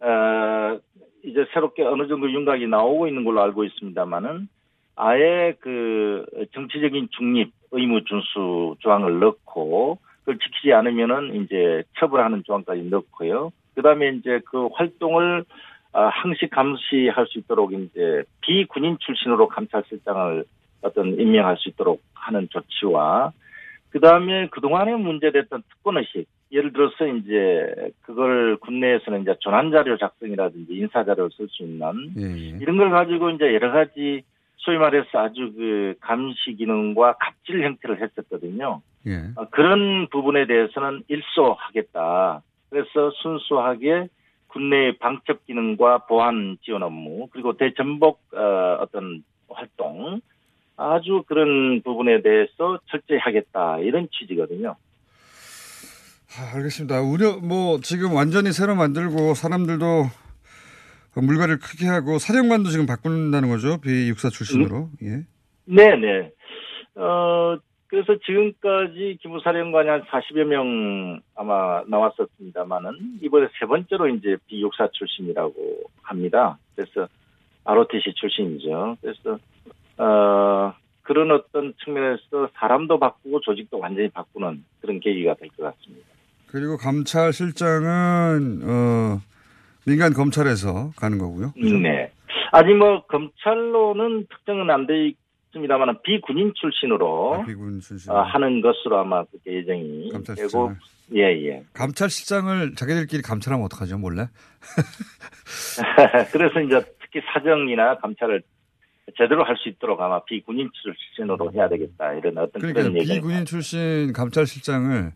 [0.01, 0.80] 어,
[1.24, 4.47] 이제 새롭게 어느 정도 윤곽이 나오고 있는 걸로 알고 있습니다만은
[4.95, 13.51] 아예 그 정치적인 중립 의무 준수 조항을 넣고 그걸 지키지 않으면은 이제 처벌하는 조항까지 넣고요.
[13.76, 15.45] 그 다음에 이제 그 활동을
[15.93, 20.43] 아, 항시 감시할 수 있도록 이제 비군인 출신으로 감찰실장을
[20.84, 23.31] 어떤 임명할 수 있도록 하는 조치와
[23.89, 31.47] 그 다음에 그동안에 문제됐던 특권의식 예를 들어서 이제 그걸 국내에서는 이제 전환자료 작성이라든지 인사자료를 쓸
[31.49, 34.23] 수 있는 이런 걸 가지고 이제 여러 가지
[34.57, 38.81] 소위 말해서 아주 그 감시 기능과 갑질 형태를 했었거든요.
[39.07, 39.15] 예.
[39.36, 42.41] 어, 그런 부분에 대해서는 일소하겠다.
[42.69, 44.07] 그래서 순수하게
[44.47, 50.21] 국내의 방첩 기능과 보안 지원 업무 그리고 대전복 어, 어떤 활동
[50.76, 54.76] 아주 그런 부분에 대해서 철저히 하겠다 이런 취지거든요.
[56.36, 57.01] 아, 알겠습니다.
[57.01, 60.05] 우려 뭐 지금 완전히 새로 만들고 사람들도
[61.15, 63.80] 물갈이를 크게 하고 사령관도 지금 바꾼다는 거죠.
[63.82, 64.89] 비육사 출신으로.
[65.03, 65.24] 예.
[65.65, 66.32] 네네.
[66.95, 67.57] 어,
[67.88, 76.57] 그래서 지금까지 기무사령관이 한 40여 명 아마 나왔었습니다만은 이번에 세 번째로 이제 비육사 출신이라고 합니다.
[76.76, 77.07] 그래서
[77.65, 78.97] ROTC 출신이죠.
[78.99, 79.38] 그래서,
[79.98, 80.74] 어,
[81.04, 86.08] 그런 어떤 측면에서 사람도 바꾸고 조직도 완전히 바꾸는 그런 계기가 될 것 같습니다.
[86.48, 89.22] 그리고 감찰실장은 어
[89.86, 91.52] 민간 검찰에서 가는 거고요.
[91.54, 91.78] 그죠?
[91.80, 92.12] 네.
[92.52, 95.14] 아직 뭐 검찰로는 특정은 안 돼
[95.52, 98.12] 있습니다만 비군인 출신으로 아, 비군 출신.
[98.12, 100.76] 어, 하는 것으로 아마 그렇게 예정이 되고 감찰실장을.
[101.14, 101.64] 예예.
[101.74, 103.98] 감찰실장을 자기들끼리 감찰하면 어떡하죠?
[103.98, 104.28] 몰래?
[106.32, 108.41] 그래서 이제 특히 사정이나 감찰을
[109.18, 113.14] 제대로 할 수 있도록 아마 비군인 출신으로 해야 되겠다 이런 어떤 그러니까 그런 얘기.
[113.14, 115.12] 비군인 출신 감찰실장을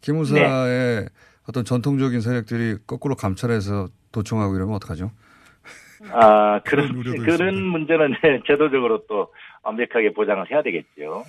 [0.00, 1.08] 기무사의
[1.48, 5.10] 어떤 전통적인 세력들이 거꾸로 감찰해서 도청하고 이러면 어떡하죠?
[6.12, 9.32] 아 그런 그런 문제는 네, 제도적으로 또
[9.62, 11.24] 완벽하게 보장을 해야 되겠죠.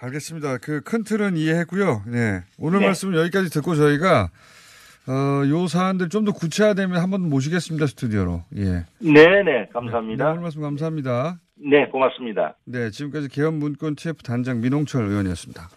[0.00, 0.58] 알겠습니다.
[0.58, 2.02] 그 큰 틀은 이해했고요.
[2.06, 2.42] 네.
[2.58, 2.86] 오늘 네.
[2.86, 4.30] 말씀은 여기까지 듣고 저희가
[5.08, 7.86] 어, 요 사안들 좀 더 구체화되면 한 번 모시겠습니다.
[7.86, 8.42] 스튜디오로.
[8.56, 8.84] 예.
[8.98, 10.30] 네네 감사합니다.
[10.30, 11.38] 오늘 말씀 감사합니다.
[11.54, 12.56] 네 고맙습니다.
[12.64, 15.68] 네, 지금까지 개헌 문건 TF 단장 민홍철 의원이었습니다.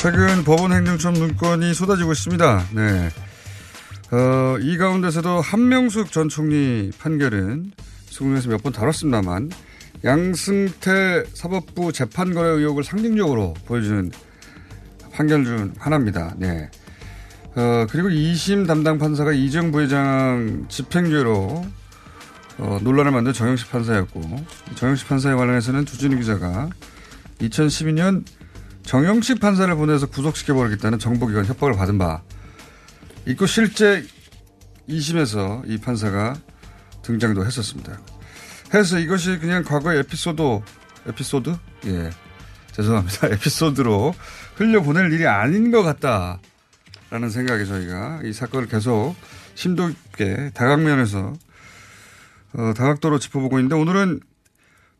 [0.00, 2.62] 최근 법원 행정처 문건이 쏟아지고 있습니다.
[2.74, 3.08] 네.
[4.12, 7.72] 어, 이 가운데서도 한명숙 전 총리 판결은
[8.06, 9.50] 수국에서 몇 번 다뤘습니다만
[10.04, 14.10] 양승태 사법부 재판거래 의혹을 상징적으로 보여주는
[15.12, 16.34] 판결 중 하나입니다.
[16.36, 16.68] 네.
[17.54, 21.64] 어, 그리고 2심 담당 판사가 이정 부회장 집행유예로
[22.58, 24.20] 어, 논란을 만든 정영식 판사였고
[24.74, 26.68] 정영식 판사에 관련해서는 주진우 기자가
[27.40, 28.24] 2012년
[28.82, 32.20] 정영식 판사를 보내서 구속시켜버리겠다는 정보기관 협박을 받은 바
[33.26, 34.04] 있고 실제
[34.88, 36.36] 2심에서 이 판사가
[37.02, 38.00] 등장도 했었습니다.
[38.74, 40.60] 해서 이것이 그냥 과거의 에피소드,
[41.06, 41.54] 에피소드?
[41.86, 42.10] 예.
[42.72, 43.28] 죄송합니다.
[43.34, 44.14] 에피소드로
[44.56, 46.40] 흘려보낼 일이 아닌 것 같다.
[47.10, 49.14] 라는 생각에 저희가 이 사건을 계속
[49.54, 51.34] 심도 있게 다각면에서
[52.54, 54.20] 어, 다각도로 짚어보고 있는데 오늘은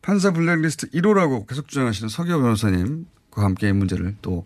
[0.03, 4.45] 판사 블랙리스트 1호라고 계속 주장하시는 서기호 변호사님과 함께 이 문제를 또,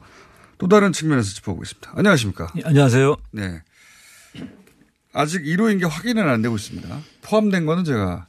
[0.57, 1.91] 또 다른 측면에서 짚어보고 있습니다.
[1.95, 2.53] 안녕하십니까.
[2.55, 3.15] 네, 안녕하세요.
[3.32, 3.63] 네.
[5.13, 6.99] 아직 1호인 게 확인은 안 되고 있습니다.
[7.23, 8.27] 포함된 거는 제가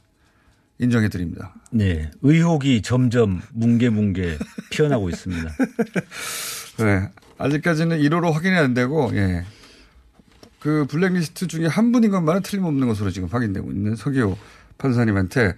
[0.79, 1.53] 인정해 드립니다.
[1.71, 2.09] 네.
[2.21, 4.37] 의혹이 점점 뭉게뭉게
[4.71, 5.49] 피어나고 있습니다.
[6.79, 7.09] 네.
[7.37, 9.45] 아직까지는 1호로 확인이 안 되고, 예.
[10.59, 14.37] 그 블랙리스트 중에 한 분인 것만은 틀림없는 것으로 지금 확인되고 있는 서기호
[14.77, 15.55] 판사님한테,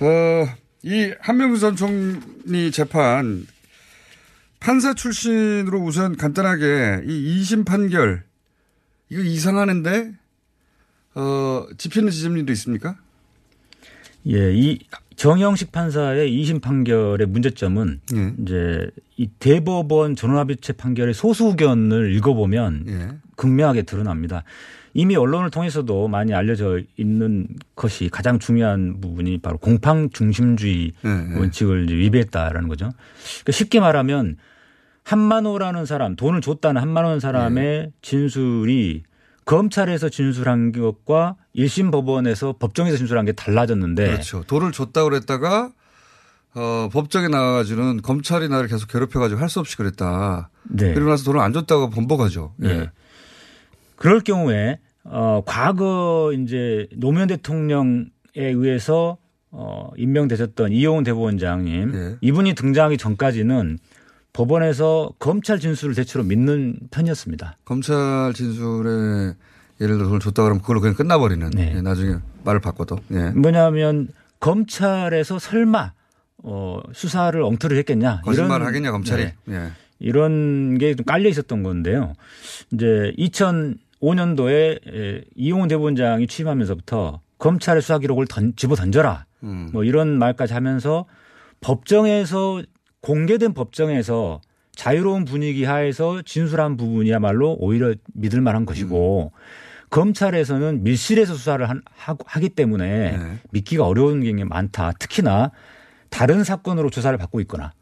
[0.00, 0.46] 어,
[0.82, 3.46] 이 한명수 전 총리 재판
[4.60, 8.25] 판사 출신으로 우선 간단하게 이 2심 판결,
[9.08, 10.12] 이거 이상하는데,
[11.14, 12.96] 어, 집히는 지점님도 있습니까?
[14.28, 14.78] 예, 이
[15.14, 18.34] 정영식 판사의 2심 판결의 문제점은 예.
[18.42, 23.08] 이제 이 대법원 전원합의체 판결의 소수 의견을 읽어보면 예.
[23.36, 24.44] 극명하게 드러납니다.
[24.92, 31.84] 이미 언론을 통해서도 많이 알려져 있는 것이 가장 중요한 부분이 바로 공판 중심주의 예, 원칙을
[31.84, 32.90] 이제 위배했다라는 거죠.
[33.42, 34.36] 그러니까 쉽게 말하면
[35.06, 37.92] 한만호라는 사람, 돈을 줬다는 한만호 사람의 예.
[38.02, 39.04] 진술이
[39.44, 44.42] 검찰에서 진술한 것과 1심 법원에서 법정에서 진술한 게 달라졌는데 그렇죠.
[44.48, 45.70] 돈을 줬다고 그랬다가
[46.56, 50.50] 어, 법정에 나와가지고는 검찰이 나를 계속 괴롭혀가지고 할 수 없이 그랬다.
[50.64, 50.92] 네.
[50.92, 52.54] 그리고 나서 돈을 안 줬다고 번복하죠.
[52.64, 52.66] 예.
[52.66, 52.90] 네.
[53.94, 59.18] 그럴 경우에 어 과거 이제 노무현 대통령에 의해서
[59.52, 62.16] 어 임명되셨던 이용훈 대법원장님 예.
[62.22, 63.78] 이분이 등장하기 전까지는
[64.36, 67.56] 법원에서 검찰 진술을 대체로 믿는 편이었습니다.
[67.64, 69.34] 검찰 진술에
[69.80, 71.48] 예를 들어 돈을 줬다 그러면 그걸로 그냥 끝나버리는.
[71.50, 71.74] 네.
[71.76, 72.98] 예, 나중에 말을 바꿔도.
[73.12, 73.30] 예.
[73.30, 74.08] 뭐냐면
[74.40, 75.92] 검찰에서 설마
[76.44, 79.24] 어 수사를 엉터리를 했겠냐 거짓말 이런- 하겠냐 검찰이.
[79.24, 79.34] 네.
[79.54, 79.70] 예.
[79.98, 82.12] 이런 게 좀 깔려 있었던 건데요.
[82.72, 89.24] 이제 2005년도에 이용훈 대법원장이 취임하면서부터 검찰의 수사 기록을 던, 집어 던져라.
[89.42, 89.70] 음.
[89.72, 91.06] 뭐 이런 말까지 하면서
[91.62, 92.62] 법정에서
[93.10, 94.40] 공개된 법정에서
[94.74, 99.30] 자유로운 분위기 하에서 진술한 부분이야말로 오히려 믿을 만한 것이고
[99.90, 103.38] 검찰에서는 밀실에서 수사를 한- 하고- 하기 때문에 네.
[103.52, 104.90] 믿기가 어려운 게 많다.
[104.98, 105.52] 특히나
[106.10, 107.72] 다른 사건으로 조사를 받고 있거나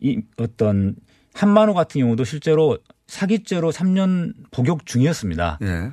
[0.00, 0.96] 이 어떤
[1.34, 5.58] 한만호 같은 경우도 실제로 사기죄로 3년 복역 중이었습니다.
[5.62, 5.90] 예.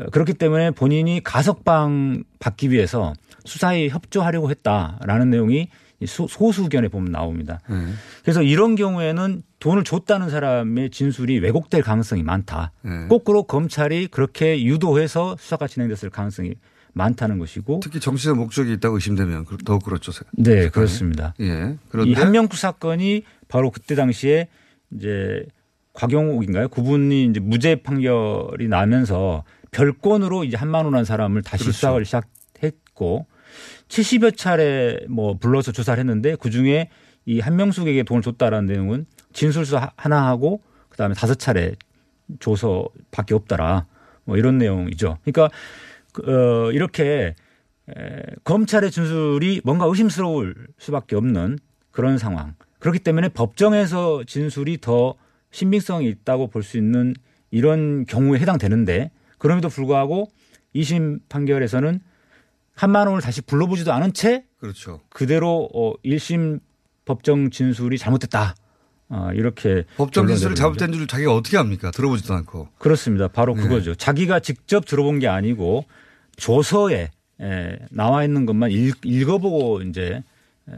[0.00, 3.12] 어, 그렇기 때문에 본인이 가석방 받기 위해서
[3.44, 5.68] 수사에 협조하려고 했다라는 내용이 이
[6.04, 7.58] 소- 소수 의견에 보면 나옵니다.
[7.70, 7.74] 예.
[8.22, 12.72] 그래서 이런 경우에는 돈을 줬다는 사람의 진술이 왜곡될 가능성이 많다.
[12.84, 13.08] 예.
[13.08, 16.54] 거꾸로 검찰이 그렇게 유도해서 수사가 진행됐을 가능성이
[16.92, 20.12] 많다는 것이고 특히 정치적 목적이 있다고 의심되면 그- 더욱 그렇죠.
[20.32, 20.70] 네, 사건이.
[20.70, 21.34] 그렇습니다.
[21.40, 21.76] 예.
[21.88, 24.48] 그런데 이 한명구 사건이 바로 그때 당시에
[24.94, 25.46] 이제
[25.94, 26.68] 곽용옥인가요?
[26.68, 31.74] 그분이 이제 무죄 판결이 나면서 별건으로 이제 한만호라는 사람을 다시 그렇죠.
[31.76, 33.26] 수사를 시작했고
[33.88, 36.88] 70여 차례 뭐 불러서 조사를 했는데 그 중에
[37.24, 41.74] 이 한명숙에게 돈을 줬다라는 내용은 진술서 하- 하나 하고 그 다음에 다섯 차례
[42.40, 43.86] 조서밖에 없더라.
[44.24, 45.18] 뭐 이런 내용이죠.
[45.24, 45.54] 그러니까
[46.12, 46.22] 그,
[46.68, 47.34] 어, 이렇게
[47.88, 51.58] 에, 검찰의 진술이 뭔가 의심스러울 수밖에 없는
[51.92, 52.54] 그런 상황.
[52.80, 55.14] 그렇기 때문에 법정에서 진술이 더
[55.52, 57.14] 신빙성이 있다고 볼 수 있는
[57.50, 60.28] 이런 경우에 해당되는데 그럼에도 불구하고
[60.74, 62.00] 2심 판결에서는
[62.76, 65.00] 한만원을 다시 불러보지도 않은 채 그렇죠.
[65.08, 66.60] 그대로 어 1심
[67.04, 68.54] 법정 진술이 잘못됐다.
[69.08, 71.90] 어, 이렇게 법정 진술을 잘못된 줄 자기가 어떻게 합니까?
[71.90, 72.68] 들어보지도 않고.
[72.78, 73.28] 그렇습니다.
[73.28, 73.62] 바로 네.
[73.62, 73.94] 그거죠.
[73.94, 75.84] 자기가 직접 들어본 게 아니고
[76.36, 77.10] 조서에
[77.40, 80.22] 에, 나와 있는 것만 읽, 읽어보고 이제
[80.68, 80.72] 에,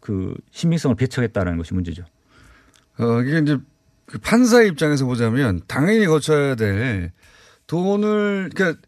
[0.00, 2.02] 그 신빙성을 배척했다는 것이 문제죠.
[2.98, 3.58] 어, 이게 이제
[4.06, 7.12] 그 판사의 입장에서 보자면 당연히 거쳐야 될
[7.66, 8.80] 돈을, 그러니까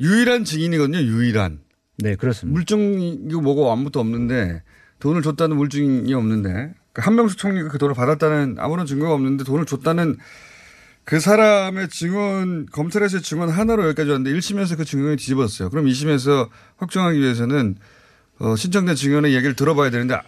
[0.00, 1.60] 유일한 증인이거든요, 유일한.
[1.98, 2.54] 네, 그렇습니다.
[2.54, 4.62] 물증이고 뭐고 아무것도 없는데
[5.00, 10.16] 돈을 줬다는 물증이 없는데 그 한명수 총리가 그 돈을 받았다는 아무런 증거가 없는데 돈을 줬다는
[11.04, 15.70] 그 사람의 증언, 검찰에서의 증언 하나로 여기까지 왔는데 1심에서 그 증언이 뒤집었어요.
[15.70, 17.76] 그럼 2심에서 확정하기 위해서는
[18.38, 20.18] 어, 신청된 증언의 얘기를 들어봐야 되는데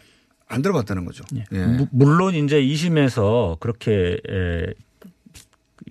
[0.49, 1.25] 안 들어봤다는 거죠.
[1.53, 1.65] 예.
[1.67, 4.67] 무- 물론 이제 2심에서 그렇게 에,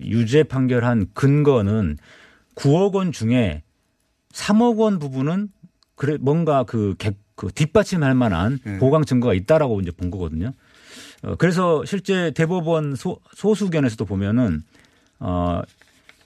[0.00, 1.98] 유죄 판결한 근거는
[2.54, 3.62] 9억 원 중에
[4.32, 5.48] 3억 원 부분은
[5.94, 8.78] 그래 뭔가 그, 개, 그 뒷받침할 만한 네.
[8.78, 10.52] 보강 증거가 있다라고 이제 본 거거든요.
[11.22, 14.62] 어, 그래서 실제 대법원 소, 소수 견에서도 보면은
[15.20, 15.62] 어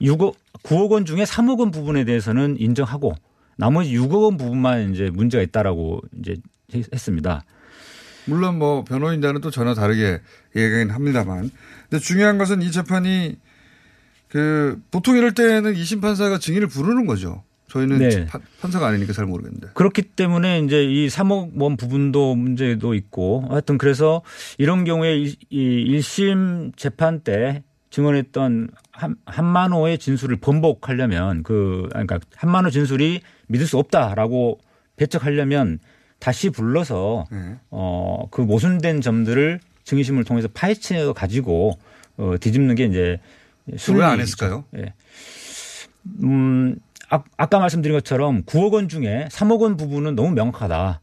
[0.00, 3.14] 6억 9억 원 중에 3억 원 부분에 대해서는 인정하고
[3.56, 6.36] 나머지 6억 원 부분만 이제 문제가 있다라고 이제
[6.74, 7.44] 했- 했습니다.
[8.26, 10.20] 물론 뭐 변호인단은 또 전혀 다르게
[10.54, 11.50] 얘기하긴 합니다만.
[11.88, 13.36] 근데 중요한 것은 이 재판이
[14.28, 17.44] 그 보통 이럴 때는 2심 판사가 증인을 부르는 거죠.
[17.68, 18.26] 저희는 네.
[18.26, 19.68] 판- 판사가 아니니까 잘 모르겠는데.
[19.74, 24.22] 그렇기 때문에 이제 이 3억 원 부분도 문제도 있고 하여튼 그래서
[24.58, 32.70] 이런 경우에 이, 이 1심 재판 때 증언했던 한, 한만호의 진술을 번복하려면 그 그러니까 한만호
[32.70, 34.58] 진술이 믿을 수 없다라고
[34.96, 35.78] 배척하려면
[36.18, 37.56] 다시 불러서 네.
[37.70, 41.78] 어 그 모순된 점들을 증인심을 통해서 파헤쳐 가지고
[42.16, 43.20] 어 뒤집는 게 이제
[43.92, 44.64] 왜안 했을까요?
[44.78, 44.92] 예.
[46.22, 46.76] 음,
[47.08, 51.00] 아, 아까 말씀드린 것처럼 9억 원 중에 3억 원 부분은 너무 명확하다.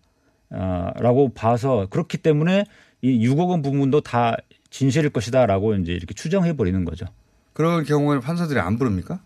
[0.51, 2.65] 아, 라고 봐서 그렇기 때문에
[3.01, 4.37] 이 6억 원 부분도 다
[4.69, 7.05] 진실일 것이다 라고 이제 이렇게 추정해 버리는 거죠.
[7.53, 9.21] 그런 경우에는 판사들이 안 부릅니까?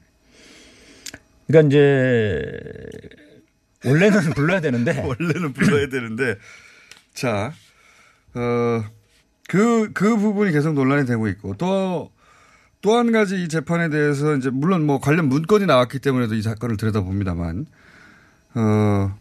[1.47, 2.51] 그러니까 이제
[3.85, 6.35] 원래는 불러야 되는데 원래는 불러야 되는데
[7.13, 7.53] 자,
[8.35, 8.83] 어,
[9.47, 12.11] 그, 그 부분이 계속 논란이 되고 있고 또,
[12.81, 16.77] 또 한 가지 이 재판에 대해서 이제 물론 뭐 관련 문건이 나왔기 때문에도 이 사건을
[16.77, 17.65] 들여다봅니다만,
[18.55, 19.17] 어,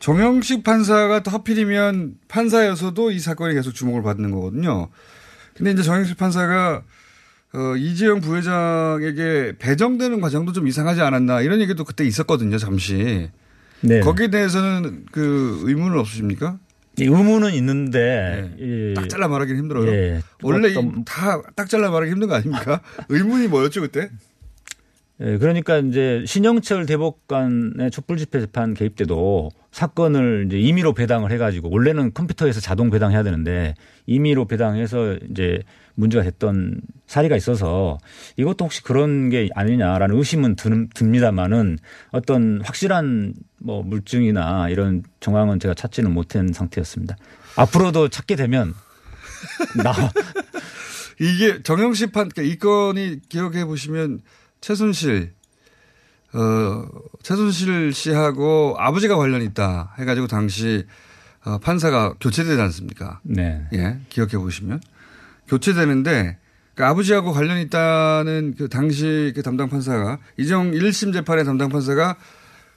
[0.00, 4.88] 정영식 판사가 또 하필이면 판사여서도 이 사건이 계속 주목을 받는 거거든요.
[5.54, 6.82] 근데 이제 정영식 판사가
[7.54, 13.30] 어, 이재용 부회장에게 배정되는 과정도 좀 이상하지 않았나 이런 얘기도 그때 있었거든요, 잠시.
[13.80, 14.00] 네.
[14.00, 16.58] 거기에 대해서는 그 의문은 없으십니까?
[17.00, 19.88] 이 의문은 있는데 이- 딱 잘라 말하기 는 힘들어요.
[19.92, 20.20] 예.
[20.42, 20.72] 원래
[21.04, 22.80] 다 딱 잘라 말하기 힘든 거 아닙니까?
[23.08, 24.10] 의문이 뭐였죠 그때?
[25.20, 31.70] 예, 그러니까 이제 신영철 대법관의 촛불 집회 재판 개입 때도 사건을 이제 임의로 배당을 해가지고
[31.70, 33.74] 원래는 컴퓨터에서 자동 배당해야 되는데
[34.06, 35.60] 임의로 배당해서 이제
[35.98, 37.98] 문제가 됐던 사례가 있어서
[38.36, 41.78] 이것도 혹시 그런 게 아니냐라는 의심은 드, 듭니다만은
[42.12, 47.16] 어떤 확실한 뭐 물증이나 이런 정황은 제가 찾지는 못한 상태였습니다.
[47.56, 48.74] 앞으로도 찾게 되면
[49.82, 49.92] 나
[51.20, 54.20] 이게 정영식 판, 그러니까 이 건이 기억해 보시면
[54.60, 55.32] 최순실,
[56.32, 56.86] 어,
[57.24, 60.86] 최순실 씨하고 아버지가 관련이 있다 해가지고 당시
[61.44, 63.20] 어, 판사가 교체되지 않습니까?
[63.24, 63.66] 네.
[63.72, 64.80] 예, 기억해 보시면.
[65.48, 66.38] 교체되는데
[66.74, 72.16] 그 아버지하고 관련이 있다는 그 당시 그 담당 판사가 이정 1심 재판의 담당 판사가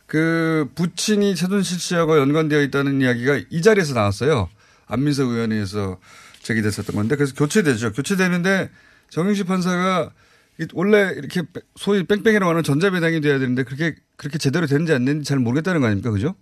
[0.07, 4.49] 그 부친이 최순실 씨하고 연관되어 있다는 이야기가 이 자리에서 나왔어요.
[4.87, 5.99] 안민석 의원회에서
[6.41, 7.93] 제기됐었던 건데 그래서 교체되죠.
[7.93, 8.69] 교체되는데
[9.09, 10.11] 정영식 판사가
[10.59, 11.43] 이 원래 이렇게
[11.75, 15.87] 소위 뺑뺑이라고 하는 전자배당이 돼야 되는데 그렇게 그렇게 제대로 되는지 안 되는지 잘 모르겠다는 거
[15.87, 16.11] 아닙니까?
[16.11, 16.35] 그죠?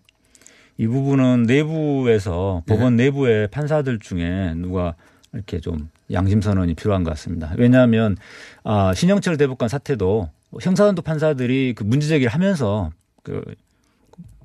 [0.78, 4.96] 이 부분은 내부에서 법원 내부의 판사들 중에 누가
[5.34, 7.54] 이렇게 좀 양심 선언이 필요한 것 같습니다.
[7.58, 8.18] 왜냐하면
[8.64, 10.30] 아, 신영철 대법관 사태도
[10.62, 12.92] 형사단도 판사들이 그 문제 제기를 하면서
[13.24, 13.44] 그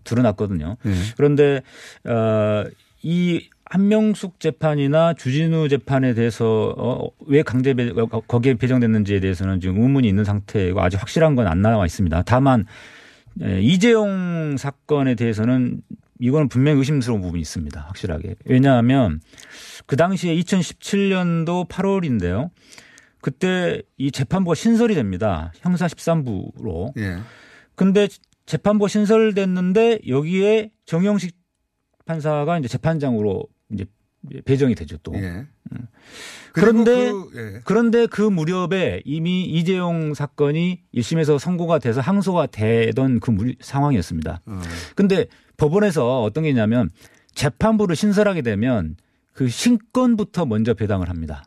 [0.05, 0.77] 드러났거든요.
[1.17, 1.63] 그런데
[2.05, 2.65] 어,
[3.03, 9.81] 이 한명숙 재판이나 주진우 재판에 대해서 어, 왜 강제 배, 거- 거기에 배정됐는지에 대해서는 지금
[9.81, 12.23] 의문이 있는 상태고 아직 확실한 건 안 나와 있습니다.
[12.27, 12.67] 다만
[13.43, 15.81] 에, 이재용 사건에 대해서는
[16.21, 17.81] 이거는 분명히 의심스러운 부분이 있습니다.
[17.81, 18.37] 확실하게.
[18.45, 19.21] 왜냐하면
[19.87, 22.51] 그 당시에 2017년도 8월인데요.
[23.21, 25.53] 그때 이 재판부가 신설이 됩니다.
[25.57, 26.97] 형사 13부로.
[26.99, 27.19] 예.
[27.75, 28.09] 근데
[28.47, 31.35] 재판부가 신설됐는데 여기에 정영식
[32.05, 33.87] 판사가 이제 재판장으로 이제
[34.45, 35.13] 배정이 되죠 또.
[35.15, 35.47] 예.
[36.53, 37.61] 그런데 그리고 그, 예.
[37.65, 44.41] 그런데 그 무렵에 이미 이재용 사건이 1심에서 선고가 돼서 항소가 되던 그 물- 상황이었습니다.
[44.47, 44.61] 어.
[44.95, 46.91] 근데 법원에서 어떤 게 있냐면
[47.35, 48.97] 재판부를 신설하게 되면
[49.33, 51.45] 그 신건부터 먼저 배당을 합니다.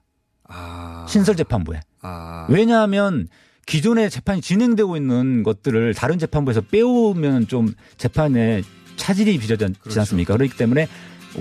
[1.07, 1.80] 신설 재판부에.
[2.01, 2.47] 아.
[2.49, 3.28] 왜냐하면
[3.65, 8.61] 기존에 재판이 진행되고 있는 것들을 다른 재판부에서 빼오면 좀 재판에
[8.97, 9.99] 차질이 빚어지지 그렇죠.
[10.01, 10.36] 않습니까?
[10.36, 10.88] 그렇기 때문에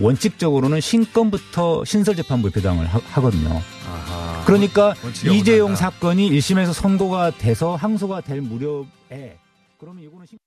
[0.01, 3.61] 원칙적으로는 신건부터 신설 재판부에 배당을 하, 하거든요.
[4.45, 4.95] 그러니까
[5.33, 5.75] 이재용.
[5.75, 9.39] 사건이 1심에서 선고가 돼서 항소가 될 무렵에
[9.79, 10.39] 그러면 이거는 신-